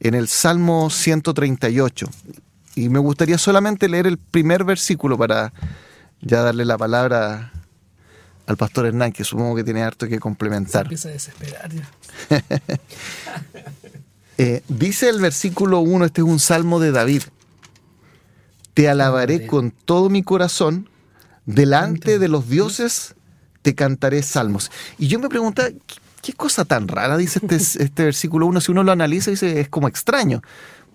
[0.00, 2.08] en el Salmo 138.
[2.74, 5.52] Y me gustaría solamente leer el primer versículo para
[6.22, 7.52] ya darle la palabra
[8.46, 10.86] al pastor Hernán, que supongo que tiene harto que complementar.
[10.86, 11.70] empieza a desesperar
[14.38, 17.22] eh, dice el versículo 1, este es un salmo de David.
[18.74, 20.88] Te alabaré con todo mi corazón,
[21.46, 23.14] delante de los dioses
[23.62, 24.70] te cantaré salmos.
[24.98, 25.62] Y yo me pregunto,
[26.22, 28.60] qué cosa tan rara, dice este, este versículo 1.
[28.60, 30.42] Si uno lo analiza, dice, es como extraño.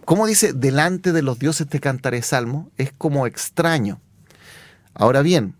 [0.05, 2.71] ¿Cómo dice, delante de los dioses te cantaré salmo?
[2.77, 3.99] Es como extraño.
[4.93, 5.53] Ahora bien,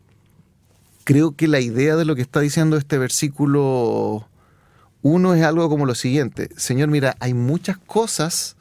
[1.04, 4.28] creo que la idea de lo que está diciendo este versículo
[5.02, 6.50] 1 es algo como lo siguiente.
[6.56, 8.56] Señor, mira, hay muchas cosas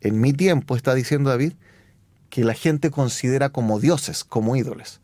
[0.00, 1.54] en mi tiempo, está diciendo David,
[2.34, 5.00] que la gente considera como dioses, como ídolos.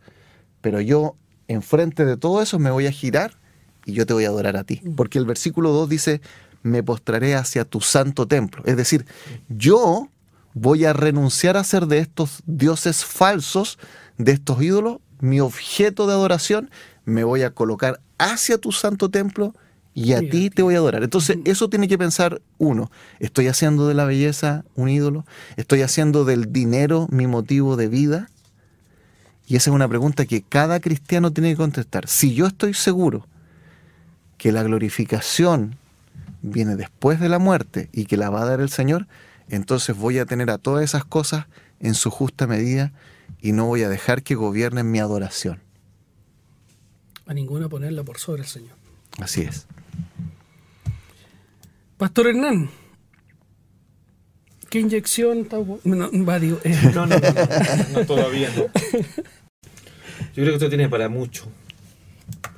[0.60, 1.14] Pero yo,
[1.46, 3.38] enfrente de todo eso, me voy a girar
[3.86, 4.80] y yo te voy a adorar a ti.
[4.82, 4.96] Mm.
[4.96, 6.20] Porque el versículo 2 dice,
[6.64, 8.64] me postraré hacia tu santo templo.
[8.66, 9.06] Es decir,
[9.48, 10.08] yo
[10.54, 13.78] voy a renunciar a ser de estos dioses falsos,
[14.18, 16.68] de estos ídolos, mi objeto de adoración,
[17.04, 19.54] me voy a colocar hacia tu santo templo
[20.00, 21.02] y a ti te voy a adorar.
[21.02, 25.26] Entonces, eso tiene que pensar uno, ¿estoy haciendo de la belleza un ídolo?
[25.56, 28.30] ¿Estoy haciendo del dinero mi motivo de vida?
[29.46, 32.08] Y esa es una pregunta que cada cristiano tiene que contestar.
[32.08, 33.26] Si yo estoy seguro
[34.38, 35.76] que la glorificación
[36.40, 39.06] viene después de la muerte y que la va a dar el Señor,
[39.48, 41.46] entonces voy a tener a todas esas cosas
[41.80, 42.92] en su justa medida
[43.42, 45.60] y no voy a dejar que gobiernen mi adoración.
[47.26, 48.76] A ninguna ponerla por sobre el Señor.
[49.18, 49.66] Así es.
[52.00, 52.70] Pastor Hernán,
[54.70, 56.10] ¿qué inyección está no, eh.
[56.94, 57.16] no, no,
[57.92, 58.62] no, todavía no.
[60.32, 61.44] Yo creo que esto tiene para mucho.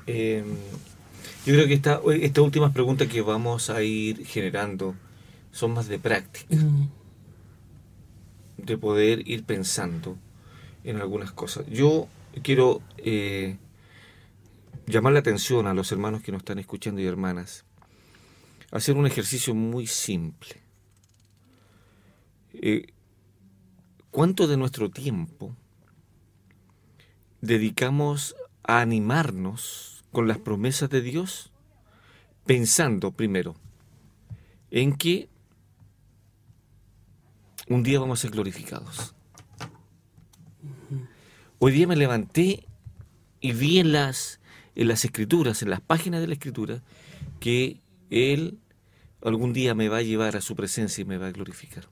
[0.07, 0.45] Eh,
[1.45, 4.95] yo creo que esta, estas últimas preguntas que vamos a ir generando
[5.51, 6.55] son más de práctica.
[6.55, 6.89] Mm.
[8.59, 10.17] De poder ir pensando
[10.85, 11.67] en algunas cosas.
[11.67, 12.07] Yo
[12.45, 13.57] quiero eh,
[14.87, 17.65] llamar la atención a los hermanos que nos están escuchando y hermanas.
[18.73, 20.61] Hacer un ejercicio muy simple.
[22.55, 22.87] Eh,
[24.11, 25.55] ¿Cuánto de nuestro tiempo
[27.41, 31.51] dedicamos a animarnos con las promesas de Dios,
[32.47, 33.57] pensando primero
[34.71, 35.29] en que
[37.69, 39.15] un día vamos a ser glorificados.
[41.59, 42.67] Hoy día me levanté
[43.41, 44.41] y vi en las,
[44.75, 46.83] en las escrituras, en las páginas de la escritura,
[47.41, 47.81] que
[48.11, 48.59] Él
[49.25, 51.89] algún día me va a llevar a su presencia y me va a glorificar.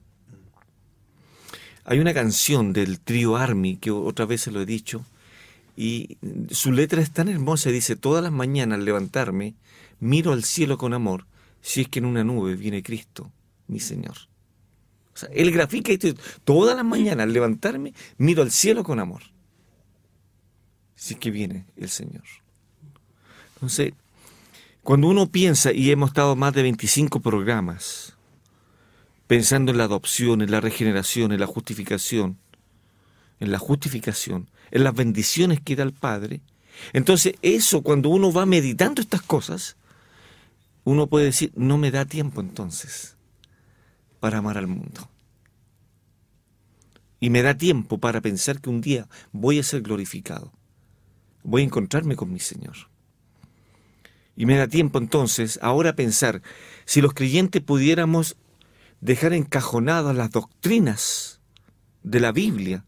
[1.83, 5.05] Hay una canción del trío Army, que otra vez se lo he dicho,
[5.75, 6.17] y
[6.51, 9.55] su letra es tan hermosa, dice, todas las mañanas al levantarme,
[9.99, 11.25] miro al cielo con amor
[11.61, 13.31] si es que en una nube viene Cristo,
[13.67, 14.17] mi Señor.
[15.13, 16.09] O sea, él grafica esto
[16.43, 19.23] todas las mañanas al levantarme, miro al cielo con amor.
[20.95, 22.23] Si es que viene el Señor.
[23.55, 23.93] Entonces,
[24.83, 28.17] cuando uno piensa, y hemos estado más de 25 programas,
[29.27, 32.37] pensando en la adopción, en la regeneración, en la justificación,
[33.39, 36.41] en la justificación, en las bendiciones que da el Padre,
[36.93, 39.77] entonces eso, cuando uno va meditando estas cosas,
[40.83, 43.15] uno puede decir, no me da tiempo entonces
[44.19, 45.09] para amar al mundo.
[47.19, 50.51] Y me da tiempo para pensar que un día voy a ser glorificado.
[51.43, 52.90] Voy a encontrarme con mi Señor.
[54.35, 56.41] Y me da tiempo entonces ahora pensar,
[56.85, 58.37] si los creyentes pudiéramos
[59.01, 61.41] dejar encajonadas las doctrinas
[62.03, 62.85] de la Biblia,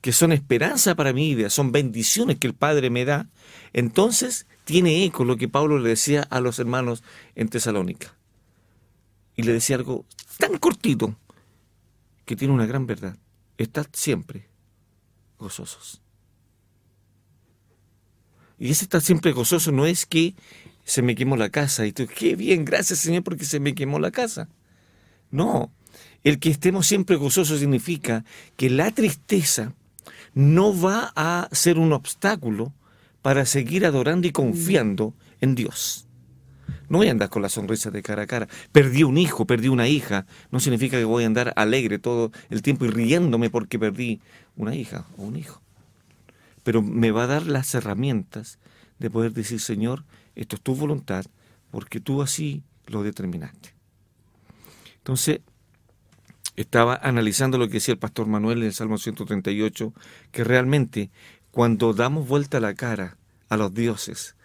[0.00, 3.28] que son esperanza para mi vida, son bendiciones que el Padre me da,
[3.72, 7.02] entonces tiene eco lo que Pablo le decía a los hermanos
[7.34, 8.16] en Tesalónica.
[9.36, 10.04] Y le decía algo
[10.38, 11.16] tan cortito
[12.24, 13.16] que tiene una gran verdad.
[13.58, 14.48] Estad siempre
[15.38, 16.02] gozosos.
[18.58, 20.34] Y ese estar siempre gozoso no es que
[20.84, 23.98] se me quemó la casa y tú, qué bien, gracias Señor porque se me quemó
[23.98, 24.48] la casa.
[25.30, 25.72] No,
[26.24, 28.24] el que estemos siempre gozosos significa
[28.56, 29.74] que la tristeza
[30.34, 32.72] no va a ser un obstáculo
[33.22, 36.06] para seguir adorando y confiando en Dios.
[36.88, 38.48] No voy a andar con la sonrisa de cara a cara.
[38.70, 40.26] Perdí un hijo, perdí una hija.
[40.50, 44.20] No significa que voy a andar alegre todo el tiempo y riéndome porque perdí
[44.56, 45.62] una hija o un hijo.
[46.62, 48.58] Pero me va a dar las herramientas
[48.98, 51.24] de poder decir, Señor, esto es tu voluntad,
[51.70, 53.74] porque tú así lo determinaste.
[54.98, 55.40] Entonces,
[56.56, 59.92] estaba analizando lo que decía el pastor Manuel en el Salmo 138,
[60.30, 61.10] que realmente
[61.50, 63.16] cuando damos vuelta la cara
[63.48, 64.36] a los dioses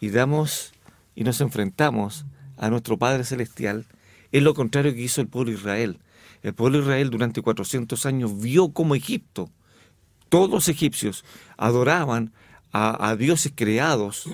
[0.00, 0.72] y damos
[1.14, 2.24] y nos enfrentamos
[2.56, 3.86] a nuestro Padre Celestial,
[4.30, 5.98] es lo contrario que hizo el pueblo de Israel.
[6.42, 9.50] El pueblo de Israel durante 400 años vio como Egipto,
[10.28, 11.24] todos los egipcios
[11.58, 12.32] adoraban
[12.72, 14.28] a, a dioses creados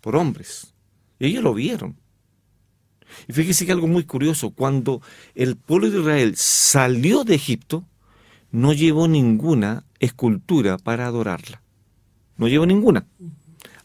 [0.00, 0.74] por hombres.
[1.18, 1.96] Y ellos lo vieron.
[3.28, 5.02] Y fíjese que algo muy curioso, cuando
[5.34, 7.84] el pueblo de Israel salió de Egipto,
[8.50, 11.62] no llevó ninguna escultura para adorarla.
[12.36, 13.06] No llevó ninguna.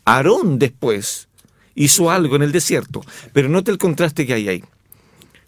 [0.05, 1.27] Aarón después
[1.73, 3.01] hizo algo en el desierto,
[3.33, 4.63] pero note el contraste que hay ahí.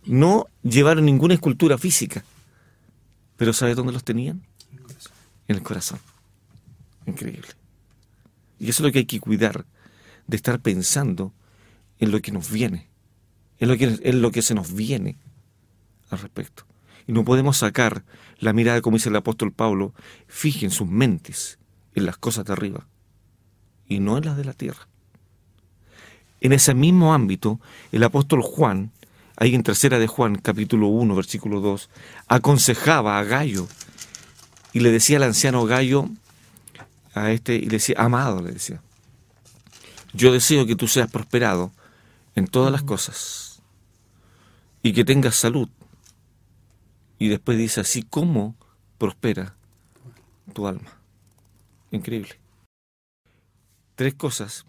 [0.06, 2.24] No llevaron ninguna escultura física,
[3.38, 4.42] pero ¿sabe dónde los tenían?
[5.48, 6.00] En el corazón.
[7.06, 7.48] Increíble.
[8.60, 9.66] Y eso es lo que hay que cuidar,
[10.28, 11.34] de estar pensando
[12.00, 12.88] en lo que nos viene,
[13.60, 15.18] en lo que, en lo que se nos viene
[16.10, 16.64] al respecto.
[17.08, 18.04] Y no podemos sacar
[18.40, 19.94] la mirada, como dice el apóstol Pablo,
[20.28, 21.58] fijen sus mentes
[21.96, 22.88] en las cosas de arriba
[23.88, 24.88] y no en las de la tierra.
[26.42, 27.60] En ese mismo ámbito,
[27.92, 28.92] el apóstol Juan,
[29.38, 31.90] ahí en tercera de Juan, capítulo 1, versículo 2,
[32.28, 33.68] aconsejaba a Gallo
[34.74, 36.10] y le decía al anciano Gallo,
[37.16, 38.82] a este, y le decía, amado, le decía,
[40.14, 41.72] yo deseo que tú seas prosperado
[42.36, 43.62] en todas las cosas
[44.84, 45.70] y que tengas salud
[47.20, 48.56] y después dice así como
[48.98, 49.56] prospera
[50.54, 51.00] tu alma.
[51.92, 52.36] Increíble.
[53.96, 54.66] Tres cosas.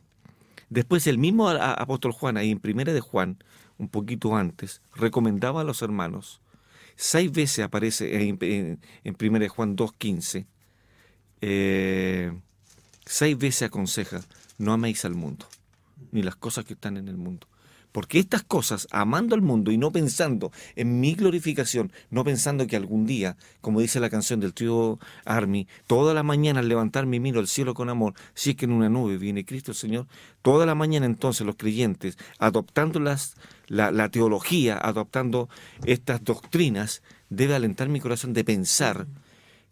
[0.71, 3.43] Después el mismo apóstol Juan, ahí en primera de Juan,
[3.79, 6.41] un poquito antes, recomendaba a los hermanos.
[6.97, 10.47] Seis veces aparece en, en, primera de Juan 2.15.
[11.41, 12.33] Eh,
[13.05, 14.21] seis veces aconseja,
[14.59, 15.47] no améis al mundo,
[16.13, 17.47] ni las cosas que están en el mundo.
[17.93, 22.77] Porque estas cosas, amando al mundo y no pensando en mi glorificación, no pensando que
[22.77, 27.41] algún día, como dice la canción del tío Army, toda la mañana al levantarme miro
[27.41, 30.07] al cielo con amor, si es que en una nube viene Cristo el Señor,
[30.43, 33.37] toda la mañana entonces los creyentes, adoptando las,
[33.69, 35.49] la, la teología, adoptando
[35.85, 39.07] estas doctrinas, debe alentar mi corazón de pensar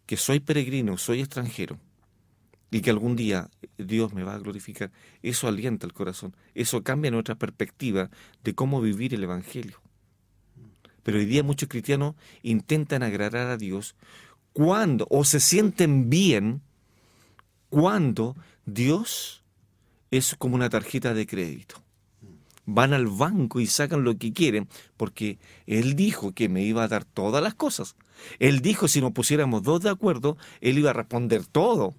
[0.07, 1.77] que soy peregrino, soy extranjero,
[2.71, 7.11] y que algún día Dios me va a glorificar, eso alienta el corazón, eso cambia
[7.11, 8.09] nuestra perspectiva
[8.43, 9.79] de cómo vivir el Evangelio.
[11.03, 13.95] Pero hoy día muchos cristianos intentan agradar a Dios
[14.51, 16.61] cuando, o se sienten bien
[17.69, 18.35] cuando
[18.65, 19.43] Dios
[20.11, 21.81] es como una tarjeta de crédito.
[22.65, 24.67] Van al banco y sacan lo que quieren
[24.97, 27.95] porque Él dijo que me iba a dar todas las cosas.
[28.39, 31.95] Él dijo si nos pusiéramos dos de acuerdo, Él iba a responder todo.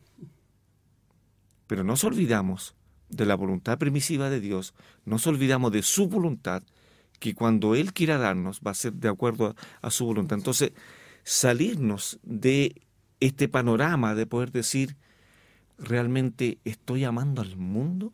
[1.68, 2.74] Pero nos olvidamos
[3.08, 6.64] de la voluntad permisiva de Dios, nos olvidamos de su voluntad,
[7.20, 10.38] que cuando Él quiera darnos va a ser de acuerdo a, su voluntad.
[10.38, 10.72] Entonces,
[11.22, 12.82] salirnos de
[13.20, 14.96] este panorama de poder decir,
[15.78, 18.12] ¿realmente estoy amando al mundo?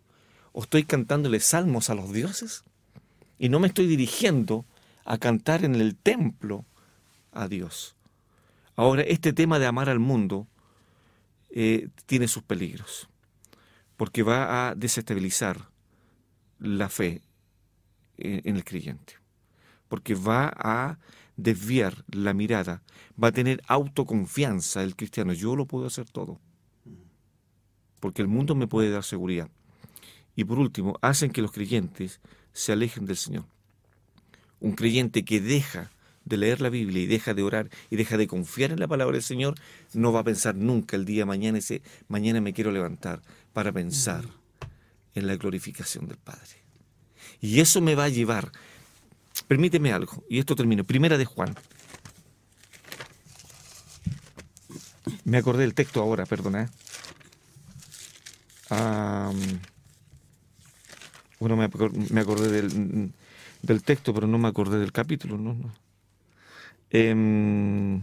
[0.52, 2.64] ¿O estoy cantándole salmos a los dioses?
[3.38, 4.64] Y no me estoy dirigiendo
[5.04, 6.64] a cantar en el templo
[7.32, 7.96] a Dios.
[8.76, 10.46] Ahora, este tema de amar al mundo
[11.50, 13.08] eh, tiene sus peligros,
[14.04, 15.70] porque va a desestabilizar
[16.58, 17.22] la fe
[18.18, 19.14] en el creyente,
[19.88, 20.98] porque va a
[21.38, 22.82] desviar la mirada,
[23.16, 26.38] va a tener autoconfianza el cristiano, yo lo puedo hacer todo,
[27.98, 29.48] porque el mundo me puede dar seguridad.
[30.36, 32.20] Y por último, hacen que los creyentes
[32.52, 33.46] se alejen del Señor.
[34.60, 35.90] Un creyente que deja
[36.26, 39.14] de leer la Biblia y deja de orar y deja de confiar en la palabra
[39.14, 39.54] del Señor,
[39.92, 43.22] no va a pensar nunca el día mañana ese mañana me quiero levantar
[43.54, 44.24] para pensar
[45.14, 46.62] en la glorificación del Padre.
[47.40, 48.52] Y eso me va a llevar,
[49.48, 51.54] permíteme algo, y esto termino, primera de Juan.
[55.24, 56.70] Me acordé del texto ahora, perdona.
[61.38, 61.64] bueno, me,
[62.20, 63.12] acordé del,
[63.62, 65.38] del, texto, pero no me acordé del capítulo.
[65.38, 65.72] No, no.
[66.90, 68.02] Em,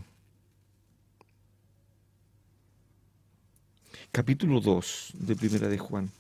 [4.12, 6.12] capítulo 2 de Primera de Juan.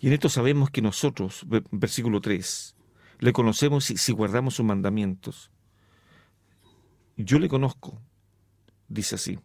[0.00, 2.74] Y en esto sabemos que nosotros, versículo 3,
[3.20, 5.50] le conocemos si, si guardamos sus mandamientos.
[7.16, 7.98] Yo le conozco,
[8.88, 9.38] dice así,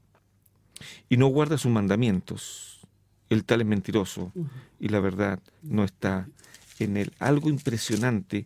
[1.08, 2.80] y no guarda sus mandamientos.
[3.30, 4.34] El tal es mentiroso
[4.80, 6.28] y la verdad no está
[6.80, 7.14] en él.
[7.20, 8.46] Algo impresionante,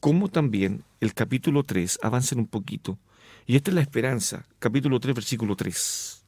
[0.00, 2.98] como también el capítulo 3, avancen un poquito.
[3.48, 6.22] Y esta es la esperanza, capítulo 3, versículo 3.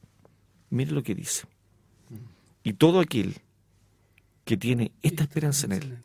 [0.71, 1.45] Mire lo que dice.
[2.63, 3.35] Y todo aquel
[4.43, 5.99] que tiene esta esperanza en él,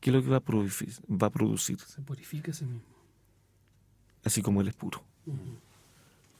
[0.00, 0.92] ¿qué es lo que va a producir?
[1.08, 1.78] Va a producir?
[1.78, 2.82] Se purifica a sí mismo.
[4.24, 5.04] Así como él es puro.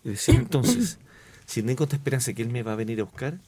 [0.03, 0.99] Es decir, entonces,
[1.47, 3.39] si tengo esta esperanza que él me va a venir a buscar,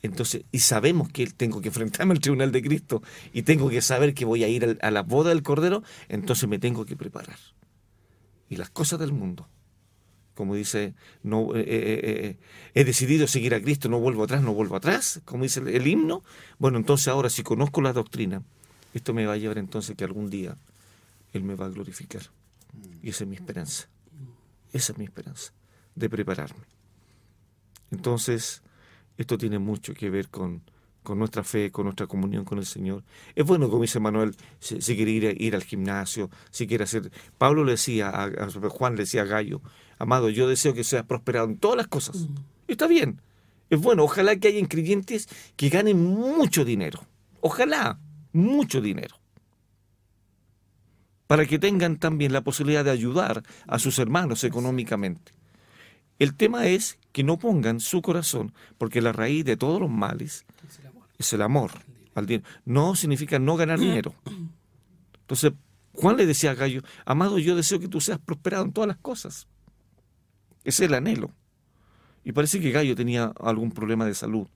[0.00, 3.02] entonces, y sabemos que tengo que enfrentarme al tribunal de Cristo
[3.34, 6.58] y tengo que saber que voy a ir a la boda del Cordero, entonces me
[6.58, 7.36] tengo que preparar.
[8.48, 9.46] Y las cosas del mundo,
[10.34, 12.38] como dice, no, eh, eh, eh,
[12.74, 16.22] he decidido seguir a Cristo, no vuelvo atrás, no vuelvo atrás, como dice el, himno.
[16.58, 18.42] Bueno, entonces ahora si conozco la doctrina,
[18.92, 20.56] esto me va a llevar entonces que algún día
[21.32, 22.22] Él me va a glorificar.
[23.02, 23.88] Y esa es mi esperanza.
[24.72, 25.52] Esa es mi esperanza,
[25.94, 26.64] de prepararme.
[27.92, 28.62] Entonces,
[29.16, 30.62] esto tiene mucho que ver con,
[31.12, 33.04] nuestra fe, con nuestra comunión con el Señor.
[33.34, 37.12] Es bueno, como dice Manuel, si, quiere ir, ir, al gimnasio, si quiere hacer...
[37.38, 39.60] Pablo le decía, a, Juan le decía a Gallo,
[39.98, 42.16] amado, yo deseo que seas prosperado en todas las cosas.
[42.16, 42.34] Mm.
[42.68, 43.20] Está bien,
[43.70, 47.06] es bueno, ojalá que haya creyentes que ganen mucho dinero.
[47.40, 47.98] Ojalá,
[48.32, 49.16] mucho dinero.
[51.26, 55.32] Para que tengan también la posibilidad de ayudar a sus hermanos económicamente.
[56.18, 60.44] El tema es que no pongan su corazón, porque la raíz de todos los males
[61.18, 61.70] es el amor,
[62.14, 62.48] al dinero.
[62.64, 64.14] No significa no ganar dinero.
[65.20, 65.52] Entonces,
[65.94, 68.98] Juan le decía a Gallo, amado, yo deseo que tú seas prosperado en todas las
[68.98, 69.46] cosas.
[70.64, 71.30] Ese es el anhelo.
[72.24, 74.48] Y parece que Gallo tenía algún problema de salud.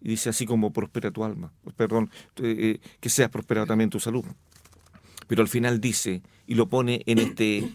[0.00, 1.52] Y dice así como prospera tu alma.
[1.76, 4.24] Perdón, eh, que seas prosperado también tu salud.
[5.26, 7.70] Pero al final dice, y lo pone en este,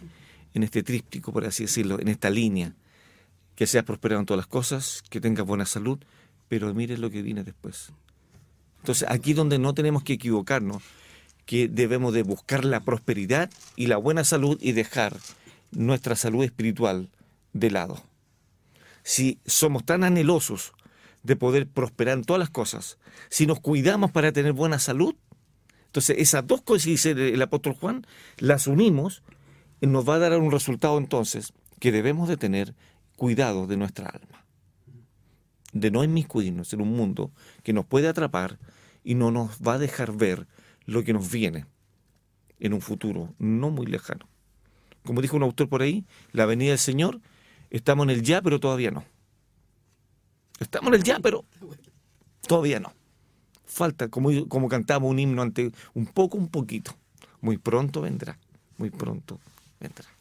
[0.53, 2.73] en este tríptico, por así decirlo, en esta línea
[3.55, 5.99] que seas prosperado en todas las cosas, que tengas buena salud,
[6.49, 7.93] pero mire lo que viene después.
[8.85, 10.83] Entonces, aquí donde no tenemos que equivocarnos,
[11.47, 15.17] que debemos de buscar la prosperidad y la buena salud y dejar
[15.71, 17.09] nuestra salud espiritual
[17.51, 18.03] de lado.
[19.01, 20.73] Si somos tan anhelosos
[21.23, 25.15] de poder prosperar en todas las cosas, si nos cuidamos para tener buena salud,
[25.87, 28.05] entonces esas dos cosas, dice el apóstol Juan,
[28.37, 29.23] las unimos,
[29.81, 32.75] y nos va a dar un resultado entonces que debemos de tener
[33.15, 34.44] cuidado de nuestra alma,
[35.75, 38.57] de no inmiscuirnos en un mundo que nos puede atrapar
[39.03, 40.47] y no nos va a dejar ver
[40.85, 41.65] lo que nos viene
[42.59, 44.27] en un futuro no muy lejano.
[45.03, 47.21] Como dijo un autor por ahí, la venida del Señor,
[47.69, 49.03] estamos en el ya, pero todavía no.
[50.59, 51.45] Estamos en el ya, pero
[52.47, 52.93] todavía no.
[53.65, 56.95] Falta, como, como cantamos un himno ante un poco, un poquito.
[57.41, 58.39] Muy pronto vendrá,
[58.77, 59.39] muy pronto
[59.79, 60.15] vendrá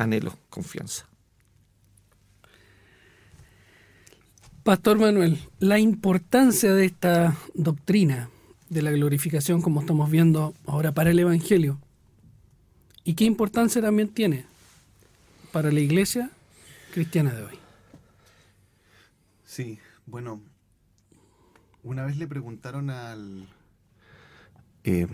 [0.00, 1.09] anhelo, confianza.
[4.70, 8.30] Pastor Manuel, la importancia de esta doctrina
[8.68, 11.80] de la glorificación, como estamos viendo ahora para el Evangelio,
[13.02, 14.44] y qué importancia también tiene
[15.50, 16.30] para la iglesia
[16.94, 17.58] cristiana de hoy.
[19.44, 20.40] Sí, bueno,
[21.82, 23.48] una vez le preguntaron al,
[24.84, 25.08] eh,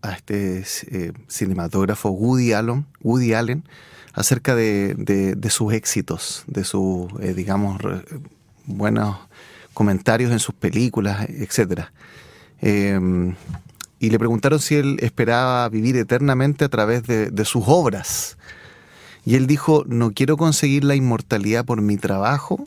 [0.00, 3.64] a este eh, cinematógrafo Woody Allen, Woody Allen
[4.14, 7.78] acerca de, sus éxitos, de sus, eh, digamos,
[8.66, 9.16] buenos
[9.72, 11.82] comentarios en sus películas, etc.
[12.60, 13.34] Em,
[13.98, 18.36] y le preguntaron si él esperaba vivir eternamente a través de, de sus obras.
[19.24, 22.66] Y él dijo, no quiero conseguir la inmortalidad por mi trabajo,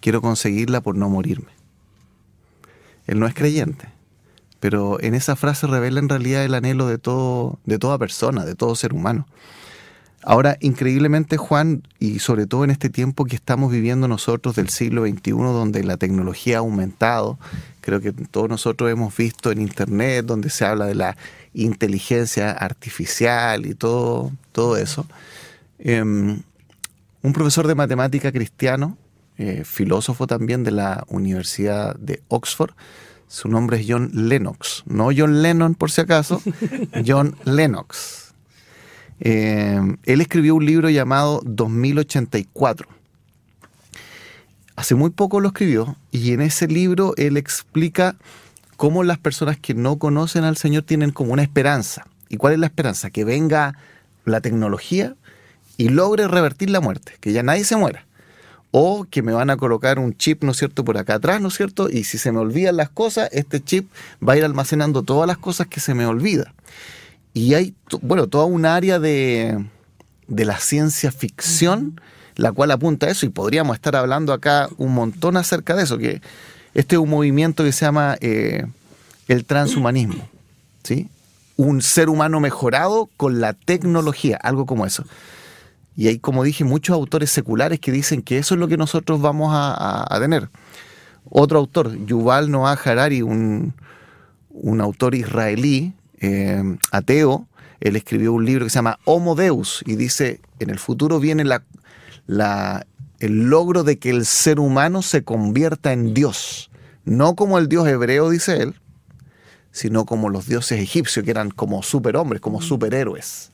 [0.00, 1.50] quiero conseguirla por no morirme.
[3.06, 3.88] Él no es creyente,
[4.60, 8.54] pero en esa frase revela en realidad el anhelo de, todo, de toda persona, de
[8.54, 9.26] todo ser humano.
[10.28, 15.06] Ahora, increíblemente, Juan, y sobre todo en este tiempo que estamos viviendo nosotros del siglo
[15.06, 17.38] XXI, donde la tecnología ha aumentado,
[17.80, 21.16] creo que todos nosotros hemos visto en Internet, donde se habla de la
[21.54, 25.06] inteligencia artificial y todo, todo eso.
[25.78, 26.42] Em,
[27.22, 28.98] un profesor de matemática cristiano,
[29.38, 32.72] eh, filósofo también de la Universidad de Oxford,
[33.28, 36.42] su nombre es John Lennox, no John Lennon por si acaso,
[37.06, 38.25] John Lennox
[39.20, 42.88] eh, él escribió un libro llamado 2084.
[44.76, 48.16] Hace muy poco lo escribió y en ese libro él explica
[48.76, 52.06] cómo las personas que no conocen al Señor tienen como una esperanza.
[52.28, 53.10] ¿Y cuál es la esperanza?
[53.10, 53.78] Que venga
[54.24, 55.14] la tecnología
[55.78, 58.04] y logre revertir la muerte, que ya nadie se muera.
[58.72, 61.48] O que me van a colocar un chip, ¿no es cierto?, por acá atrás, ¿no
[61.48, 61.88] es cierto?
[61.88, 63.88] Y si se me olvidan las cosas, este chip
[64.26, 66.52] va a ir almacenando todas las cosas que se me olvidan.
[67.36, 69.62] Y hay, bueno, toda un área de,
[70.26, 72.00] la ciencia ficción,
[72.34, 75.98] la cual apunta a eso, y podríamos estar hablando acá un montón acerca de eso,
[75.98, 76.22] que
[76.72, 78.64] este es un movimiento que se llama eh,
[79.28, 80.26] el transhumanismo,
[80.82, 81.10] ¿sí?
[81.58, 85.04] Un ser humano mejorado con la tecnología, algo como eso.
[85.94, 89.20] Y hay, como dije, muchos autores seculares que dicen que eso es lo que nosotros
[89.20, 90.48] vamos a, tener.
[91.28, 93.74] Otro autor, Yuval Noah Harari, un,
[94.48, 97.48] un autor israelí, eh, ateo,
[97.80, 101.44] él escribió un libro que se llama Homo Deus y dice, en el futuro viene
[101.44, 102.86] la,
[103.18, 106.70] el logro de que el ser humano se convierta en Dios,
[107.04, 108.74] no como el Dios hebreo, dice él,
[109.70, 113.52] sino como los dioses egipcios, que eran como superhombres, como superhéroes.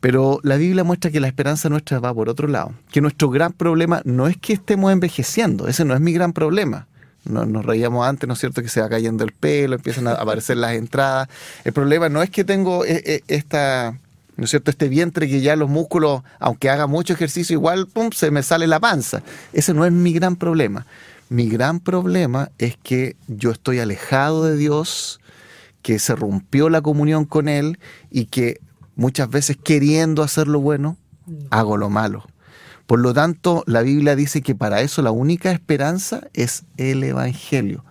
[0.00, 3.52] Pero la Biblia muestra que la esperanza nuestra va por otro lado, que nuestro gran
[3.52, 6.86] problema no es que estemos envejeciendo, ese no es mi gran problema
[7.28, 8.62] nos reíamos antes, ¿no es cierto?
[8.62, 11.28] Que se va cayendo el pelo, empiezan a aparecer las entradas.
[11.64, 13.98] El problema no es que tengo eh, eh, esta,
[14.36, 14.70] ¿no es cierto?
[14.70, 18.66] Este vientre que ya los músculos, aunque haga mucho ejercicio, igual, pum, se me sale
[18.66, 19.22] la panza.
[19.52, 20.86] Ese no es mi gran problema.
[21.28, 25.20] Mi gran problema es que yo estoy alejado de Dios,
[25.82, 27.78] que se rompió la comunión con Él
[28.10, 28.60] y que
[28.94, 30.96] muchas veces queriendo hacer lo bueno,
[31.50, 32.26] hago lo malo.
[32.86, 37.84] Por lo tanto, la Biblia dice que para eso la única esperanza es el Evangelio.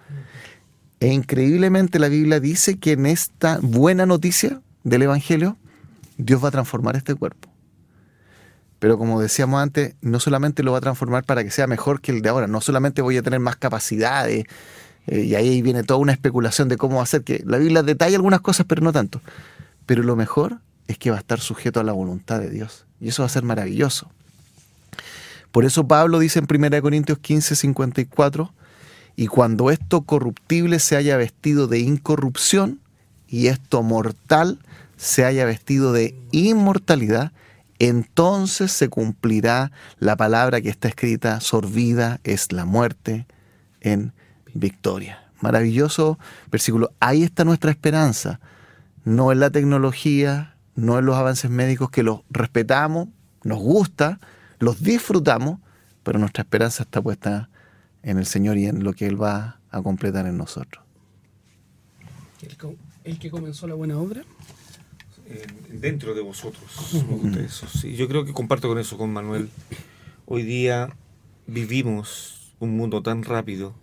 [1.01, 5.57] E increíblemente la Biblia dice que en esta buena noticia del Evangelio,
[6.17, 7.49] Dios va a transformar este cuerpo.
[8.79, 12.11] Pero como decíamos antes, no solamente lo va a transformar para que sea mejor que
[12.11, 14.45] el de ahora, no solamente voy a tener más capacidades,
[15.07, 17.83] eh, y ahí viene toda una especulación de cómo va a ser, que la Biblia
[17.83, 19.21] detalla algunas cosas, pero no tanto.
[19.85, 22.85] Pero lo mejor es que va a estar sujeto a la voluntad de Dios.
[22.99, 24.09] Y eso va a ser maravilloso.
[25.55, 28.53] Por eso Pablo dice en 1 Corintios 15, 54,
[29.15, 32.81] y cuando esto corruptible se haya vestido de incorrupción
[33.25, 34.59] y esto mortal
[34.97, 37.31] se haya vestido de inmortalidad,
[37.79, 43.25] entonces se cumplirá la palabra que está escrita, sorbida es la muerte
[43.79, 44.11] en
[44.53, 45.23] victoria.
[45.39, 46.19] Maravilloso
[46.51, 46.91] versículo.
[46.99, 48.41] Ahí está nuestra esperanza.
[49.05, 53.07] No en la tecnología, no en los avances médicos que los respetamos,
[53.45, 54.19] nos gusta,
[54.59, 55.59] los disfrutamos,
[56.03, 57.49] pero nuestra esperanza está puesta
[58.03, 60.83] en el Señor y en lo que Él va a completar en nosotros.
[63.03, 64.23] ¿El, que comenzó la buena obra?
[65.69, 67.03] dentro de vosotros.
[67.83, 69.49] Yo creo que comparto con eso con Manuel.
[70.27, 70.95] Hoy día
[71.47, 73.73] vivimos un mundo tan rápido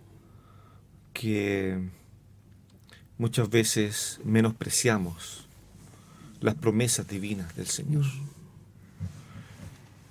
[1.13, 1.89] que
[3.17, 5.47] muchas veces menospreciamos
[6.41, 8.05] las promesas divinas del Señor.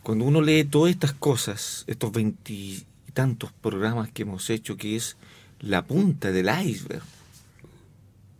[0.03, 5.17] Cuando uno lee todas estas cosas, estos veintitantos programas que hemos hecho, que es
[5.61, 7.05] la punta del iceberg,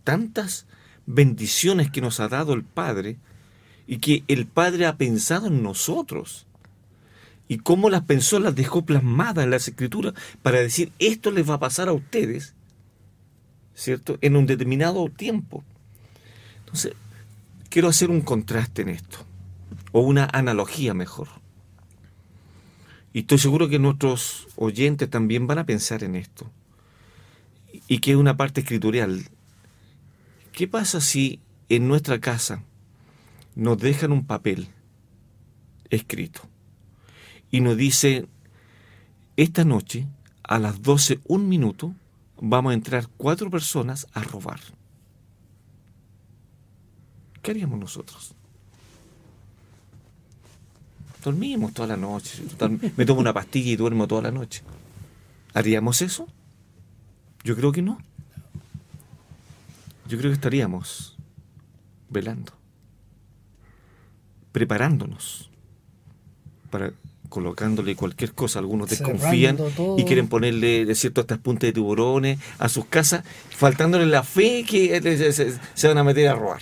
[0.03, 0.67] tantas
[1.07, 3.17] bendiciones que nos ha dado el Padre
[3.87, 6.47] y que el Padre ha pensado en nosotros.
[7.47, 11.55] Y cómo las pensó, las dejó plasmadas en las escrituras para decir, esto les va
[11.55, 12.55] a pasar a ustedes,
[13.75, 14.19] ¿cierto?
[14.21, 15.63] En un determinado tiempo.
[16.61, 16.95] Entonces,
[17.69, 19.19] quiero hacer un contraste en esto,
[19.93, 21.42] o una analogía mejor.
[23.13, 26.51] Y estoy seguro que nuestros oyentes también van a pensar en esto.
[27.89, 29.29] Y que es una parte escritural.
[30.53, 32.63] ¿Qué pasa si en nuestra casa
[33.55, 34.69] nos dejan un papel
[35.91, 36.43] escrito
[37.51, 38.27] y nos dice,
[39.37, 40.07] esta noche
[40.43, 41.95] a las 12, un minuto,
[42.41, 44.61] vamos a entrar cuatro personas a robar?
[47.43, 48.35] ¿Qué haríamos nosotros?
[51.23, 52.43] Dormimos toda la noche.
[52.97, 54.63] Me tomo una pastilla y duermo toda la noche.
[55.55, 56.27] ¿Haríamos eso?
[57.45, 57.99] Yo creo que no.
[60.09, 61.17] Yo creo que estaríamos
[62.11, 62.53] velando,
[64.53, 65.51] preparándonos
[66.71, 66.93] para
[67.29, 68.59] colocándole cualquier cosa.
[68.59, 69.59] Algunos desconfían
[69.97, 73.25] y quieren ponerle de cierto estas puntas de tiburones a sus casas,
[73.57, 75.01] faltándole la fe que
[75.75, 76.61] se, van a meter a robar.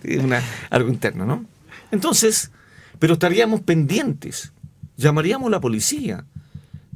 [0.70, 1.44] Algo interno, ¿no?
[1.90, 2.52] Entonces,
[3.00, 4.52] pero estaríamos pendientes,
[4.96, 6.26] llamaríamos a la policía,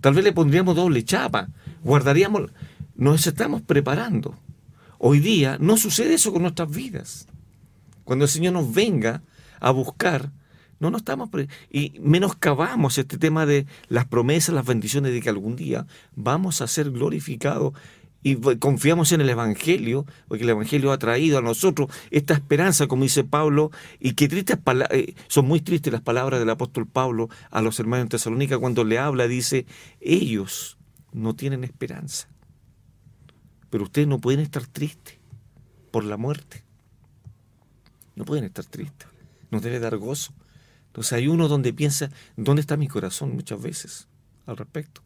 [0.00, 1.48] tal vez le pondríamos doble chapa,
[1.82, 2.52] guardaríamos,
[2.94, 4.36] nos estamos preparando.
[4.98, 7.26] Hoy día no sucede eso con nuestras vidas.
[8.04, 9.22] Cuando el Señor nos venga
[9.60, 10.30] a buscar,
[10.78, 11.30] no nos estamos
[11.70, 16.66] y menoscabamos este tema de las promesas, las bendiciones de que algún día vamos a
[16.66, 17.72] ser glorificados
[18.24, 23.02] y confiamos en el Evangelio, porque el Evangelio ha traído a nosotros esta esperanza, como
[23.02, 23.70] dice Pablo,
[24.00, 24.58] y que tristes
[24.90, 28.82] eh, son muy tristes las palabras del apóstol Pablo a los hermanos en Tesalónica cuando
[28.82, 29.66] le habla, dice,
[30.00, 30.78] ellos
[31.12, 32.28] no tienen esperanza,
[33.68, 35.18] pero ustedes no pueden estar tristes
[35.90, 36.64] por la muerte,
[38.16, 39.06] no pueden estar tristes,
[39.50, 40.32] nos debe dar gozo.
[40.86, 42.08] Entonces hay uno donde piensa,
[42.38, 44.08] ¿dónde está mi corazón muchas veces
[44.46, 45.02] al respecto?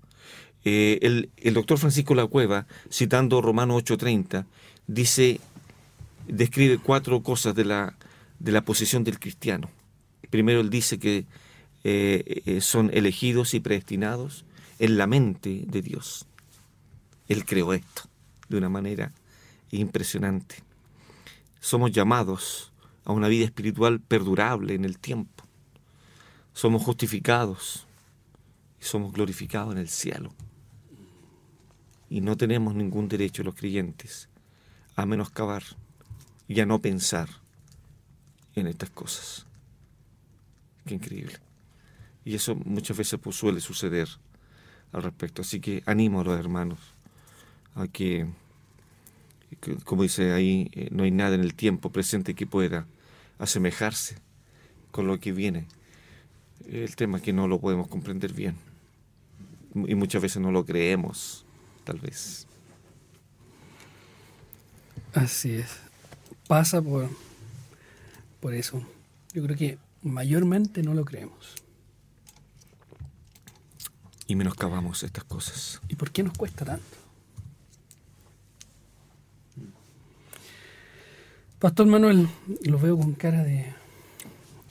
[0.64, 4.46] Eh, el, doctor Francisco La Cueva, citando Romano 8:30,
[4.86, 5.40] dice,
[6.26, 7.96] describe cuatro cosas de la,
[8.38, 9.70] de la posición del cristiano.
[10.30, 11.26] Primero, él dice que
[11.84, 14.44] eh, eh, son elegidos y predestinados
[14.78, 16.26] en la mente de Dios.
[17.28, 18.02] Él creó esto
[18.48, 19.12] de una manera
[19.70, 20.56] impresionante.
[21.60, 22.72] Somos llamados
[23.04, 25.44] a una vida espiritual perdurable en el tiempo.
[26.52, 27.86] Somos justificados
[28.80, 30.32] y somos glorificados en el cielo.
[32.10, 34.28] Y no tenemos ningún derecho los creyentes
[34.96, 35.62] a menoscabar
[36.48, 37.28] y a no pensar
[38.54, 39.46] en estas cosas.
[40.86, 41.34] Qué increíble.
[42.24, 44.08] Y eso muchas veces pues, suele suceder
[44.92, 45.42] al respecto.
[45.42, 46.78] Así que animo a los hermanos
[47.74, 48.26] a que,
[49.84, 52.86] como dice ahí, eh, no hay nada en el tiempo presente que pueda
[53.38, 54.16] asemejarse
[54.90, 55.66] con lo que viene.
[56.68, 58.56] El tema es que no lo podemos comprender bien.
[59.74, 61.46] Y muchas veces no lo creemos
[61.88, 62.46] tal vez.
[65.14, 65.70] Así es.
[66.46, 67.08] Pasa por,
[68.40, 68.82] por eso.
[69.32, 71.54] Yo creo que mayormente no lo creemos.
[74.26, 75.80] Y menoscabamos estas cosas.
[75.88, 76.84] ¿Y por qué nos cuesta tanto?
[81.58, 82.28] Pastor Manuel,
[82.64, 83.72] lo veo con cara de...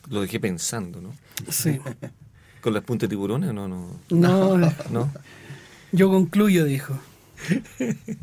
[0.07, 1.13] Lo dejé pensando, ¿no?
[1.49, 1.79] Sí.
[2.61, 3.67] ¿Con las puntas de tiburones o no?
[3.67, 4.73] No, no.
[4.91, 5.11] ¿No?
[5.97, 6.93] Yo concluyo, dijo.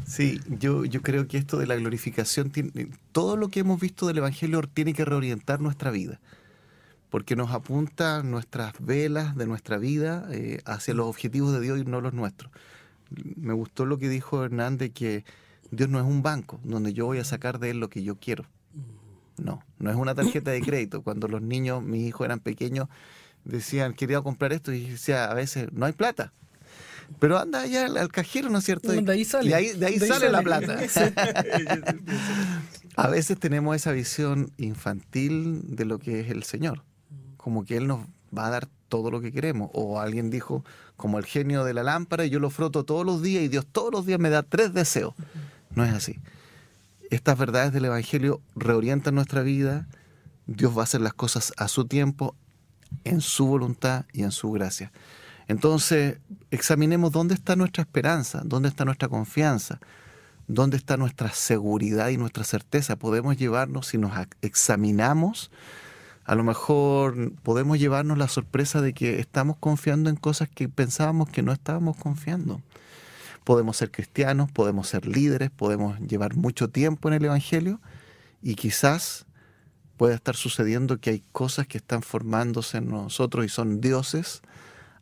[0.07, 4.07] Sí, yo, yo creo que esto de la glorificación, tiene, todo lo que hemos visto
[4.07, 6.21] del Evangelio tiene que reorientar nuestra vida,
[7.11, 11.85] porque nos apunta nuestras velas de nuestra vida eh, hacia los objetivos de Dios y
[11.85, 12.53] no los nuestros.
[13.35, 15.25] Me gustó lo que dijo Hernán de que
[15.73, 18.15] Dios no es un banco donde yo voy a sacar de él lo que yo
[18.21, 18.45] quiero.
[19.37, 21.03] No, no es una tarjeta de crédito.
[21.03, 22.89] Cuando los niños, mis hijos eran pequeños,
[23.45, 26.33] decían, quería comprar esto y decía, a veces, no hay plata.
[27.19, 28.93] Pero anda allá al, cajero, ¿no es cierto?
[28.93, 29.49] De ahí sale.
[29.49, 30.79] De ahí, sale, la plata.
[32.97, 36.83] a veces tenemos esa visión infantil de lo que es el Señor.
[37.37, 38.01] Como que Él nos
[38.37, 39.71] va a dar todo lo que queremos.
[39.73, 40.65] O alguien dijo,
[40.97, 43.93] como el genio de la lámpara, yo lo froto todos los días y Dios todos
[43.93, 45.15] los días me da tres deseos.
[45.75, 46.19] No es así.
[47.11, 49.87] Estas verdades del Evangelio reorientan nuestra vida.
[50.47, 52.35] Dios va a hacer las cosas a su tiempo,
[53.05, 54.93] en su voluntad y en su gracia.
[55.49, 56.19] Entonces,
[56.51, 59.79] examinemos dónde está nuestra esperanza, dónde está nuestra confianza,
[60.47, 62.97] dónde está nuestra seguridad y nuestra certeza.
[62.97, 65.51] Podemos llevarnos, si nos examinamos,
[66.25, 71.29] a lo mejor podemos llevarnos la sorpresa de que estamos confiando en cosas que pensábamos
[71.29, 72.63] que no estábamos confiando.
[73.45, 77.79] Podemos ser cristianos, podemos ser líderes, podemos llevar mucho tiempo en el Evangelio
[78.43, 79.27] y quizás
[79.99, 84.41] pueda estar sucediendo que hay cosas que están formándose en nosotros y son dioses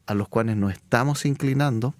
[0.07, 1.95] a los cuales nos estamos inclinando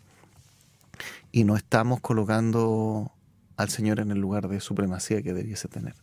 [1.31, 3.11] y no estamos colocando
[3.57, 5.95] al Señor en el lugar de supremacía que debiese tener.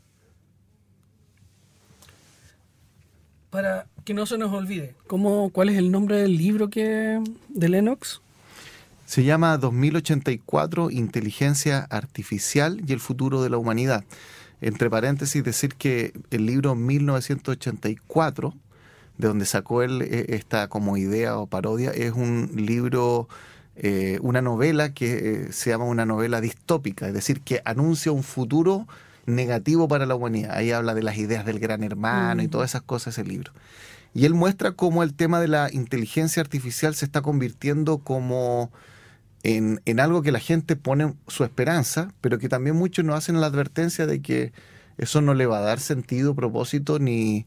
[3.50, 7.70] Para que no se nos olvide, ¿cómo, ¿cuál es el nombre del libro que de
[7.70, 8.22] Lennox?
[9.06, 14.04] Se llama 2084 Inteligencia Artificial y el futuro de la humanidad.
[14.62, 18.54] entre paréntesis, decir que el libro 1984,
[19.20, 23.28] de donde sacó él eh, esta como idea o parodia, es un libro,
[23.76, 28.24] eh, una novela que eh, se llama una novela distópica, es decir, que anuncia un
[28.24, 28.88] futuro
[29.26, 30.52] negativo para la humanidad.
[30.56, 32.50] Ahí habla de las ideas del gran hermano y Mm.
[32.50, 33.52] todas esas cosas ese libro.
[34.14, 38.72] Y él muestra cómo el tema de la inteligencia artificial se está convirtiendo como
[39.44, 43.40] en, en algo que la gente pone su esperanza, pero que también muchos nos hacen
[43.42, 44.54] la advertencia de que
[44.98, 47.46] eso no le va a dar sentido, propósito, ni,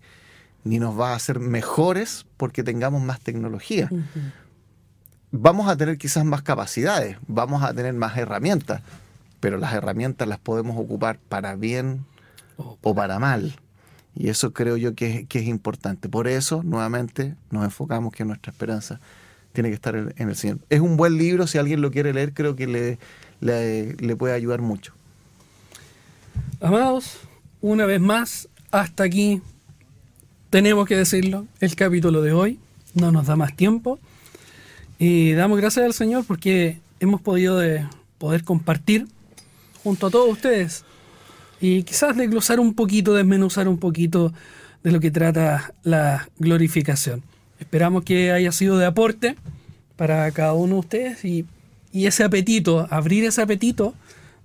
[0.64, 3.90] ni nos va a hacer mejores porque tengamos más tecnología.
[5.30, 8.82] Vamos a tener quizás más capacidades, vamos a tener más herramientas,
[9.40, 12.04] pero las herramientas las podemos ocupar para bien
[12.58, 13.56] Oh, o para mal.
[14.14, 16.10] Y eso creo yo que, es- que es importante.
[16.10, 19.00] Por eso, nuevamente, nos enfocamos que nuestra esperanza
[19.54, 20.58] tiene que estar en, en el Señor.
[20.68, 22.98] Es un buen libro, si alguien lo quiere leer, creo que le,
[23.40, 24.92] le, le puede ayudar mucho.
[26.60, 27.18] Amados,
[27.62, 29.40] una vez más, hasta aquí
[30.53, 32.59] tenemos que decirlo, el capítulo de hoy.
[32.92, 33.98] No nos da más tiempo.
[34.98, 37.86] Y damos gracias al Señor porque hemos podido de
[38.18, 39.07] poder compartir
[39.82, 40.84] junto a todos ustedes
[41.59, 44.34] y quizás desglosar un poquito, desmenuzar un poquito
[44.84, 47.22] de lo que trata la glorificación.
[47.59, 49.36] Esperamos que haya sido de aporte
[49.96, 51.46] para cada uno de ustedes y,
[51.92, 53.94] y ese apetito, abrir ese apetito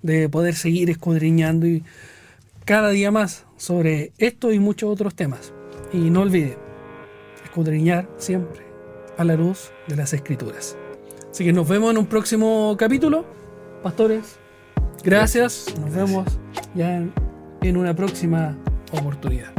[0.04, 1.84] de poder seguir escudriñando y
[2.64, 5.52] cada día más sobre esto y muchos otros temas.
[5.94, 6.58] Y no olvide,
[7.44, 8.66] escudriñar siempre
[9.18, 10.78] a la luz de las escrituras.
[11.32, 13.26] Así que nos vemos en un próximo capítulo.
[13.84, 14.38] Pastores,
[15.04, 15.74] gracias.
[15.80, 16.26] Nos vemos
[16.76, 17.14] ya en,
[17.62, 18.58] en una próxima
[18.92, 19.52] oportunidad.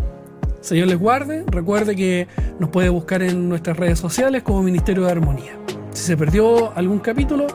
[0.61, 1.45] Señor les guarde.
[1.47, 2.27] Recuerde que
[2.59, 5.53] nos puede buscar en nuestras redes sociales como Ministerio de Armonía.
[5.93, 7.47] Si se perdió algún capítulo,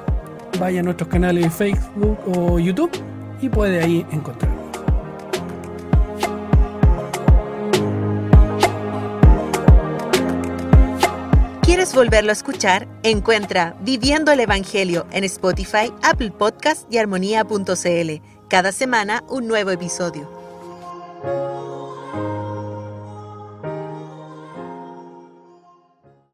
[0.59, 2.91] vaya a nuestros canales de Facebook o YouTube
[3.41, 4.62] y puede ahí encontrarnos.
[11.73, 18.21] quieres volverlo a escuchar, encuentra Viviendo el Evangelio en Spotify, Apple Podcast y armonía.cl.
[18.47, 20.29] Cada semana un nuevo episodio.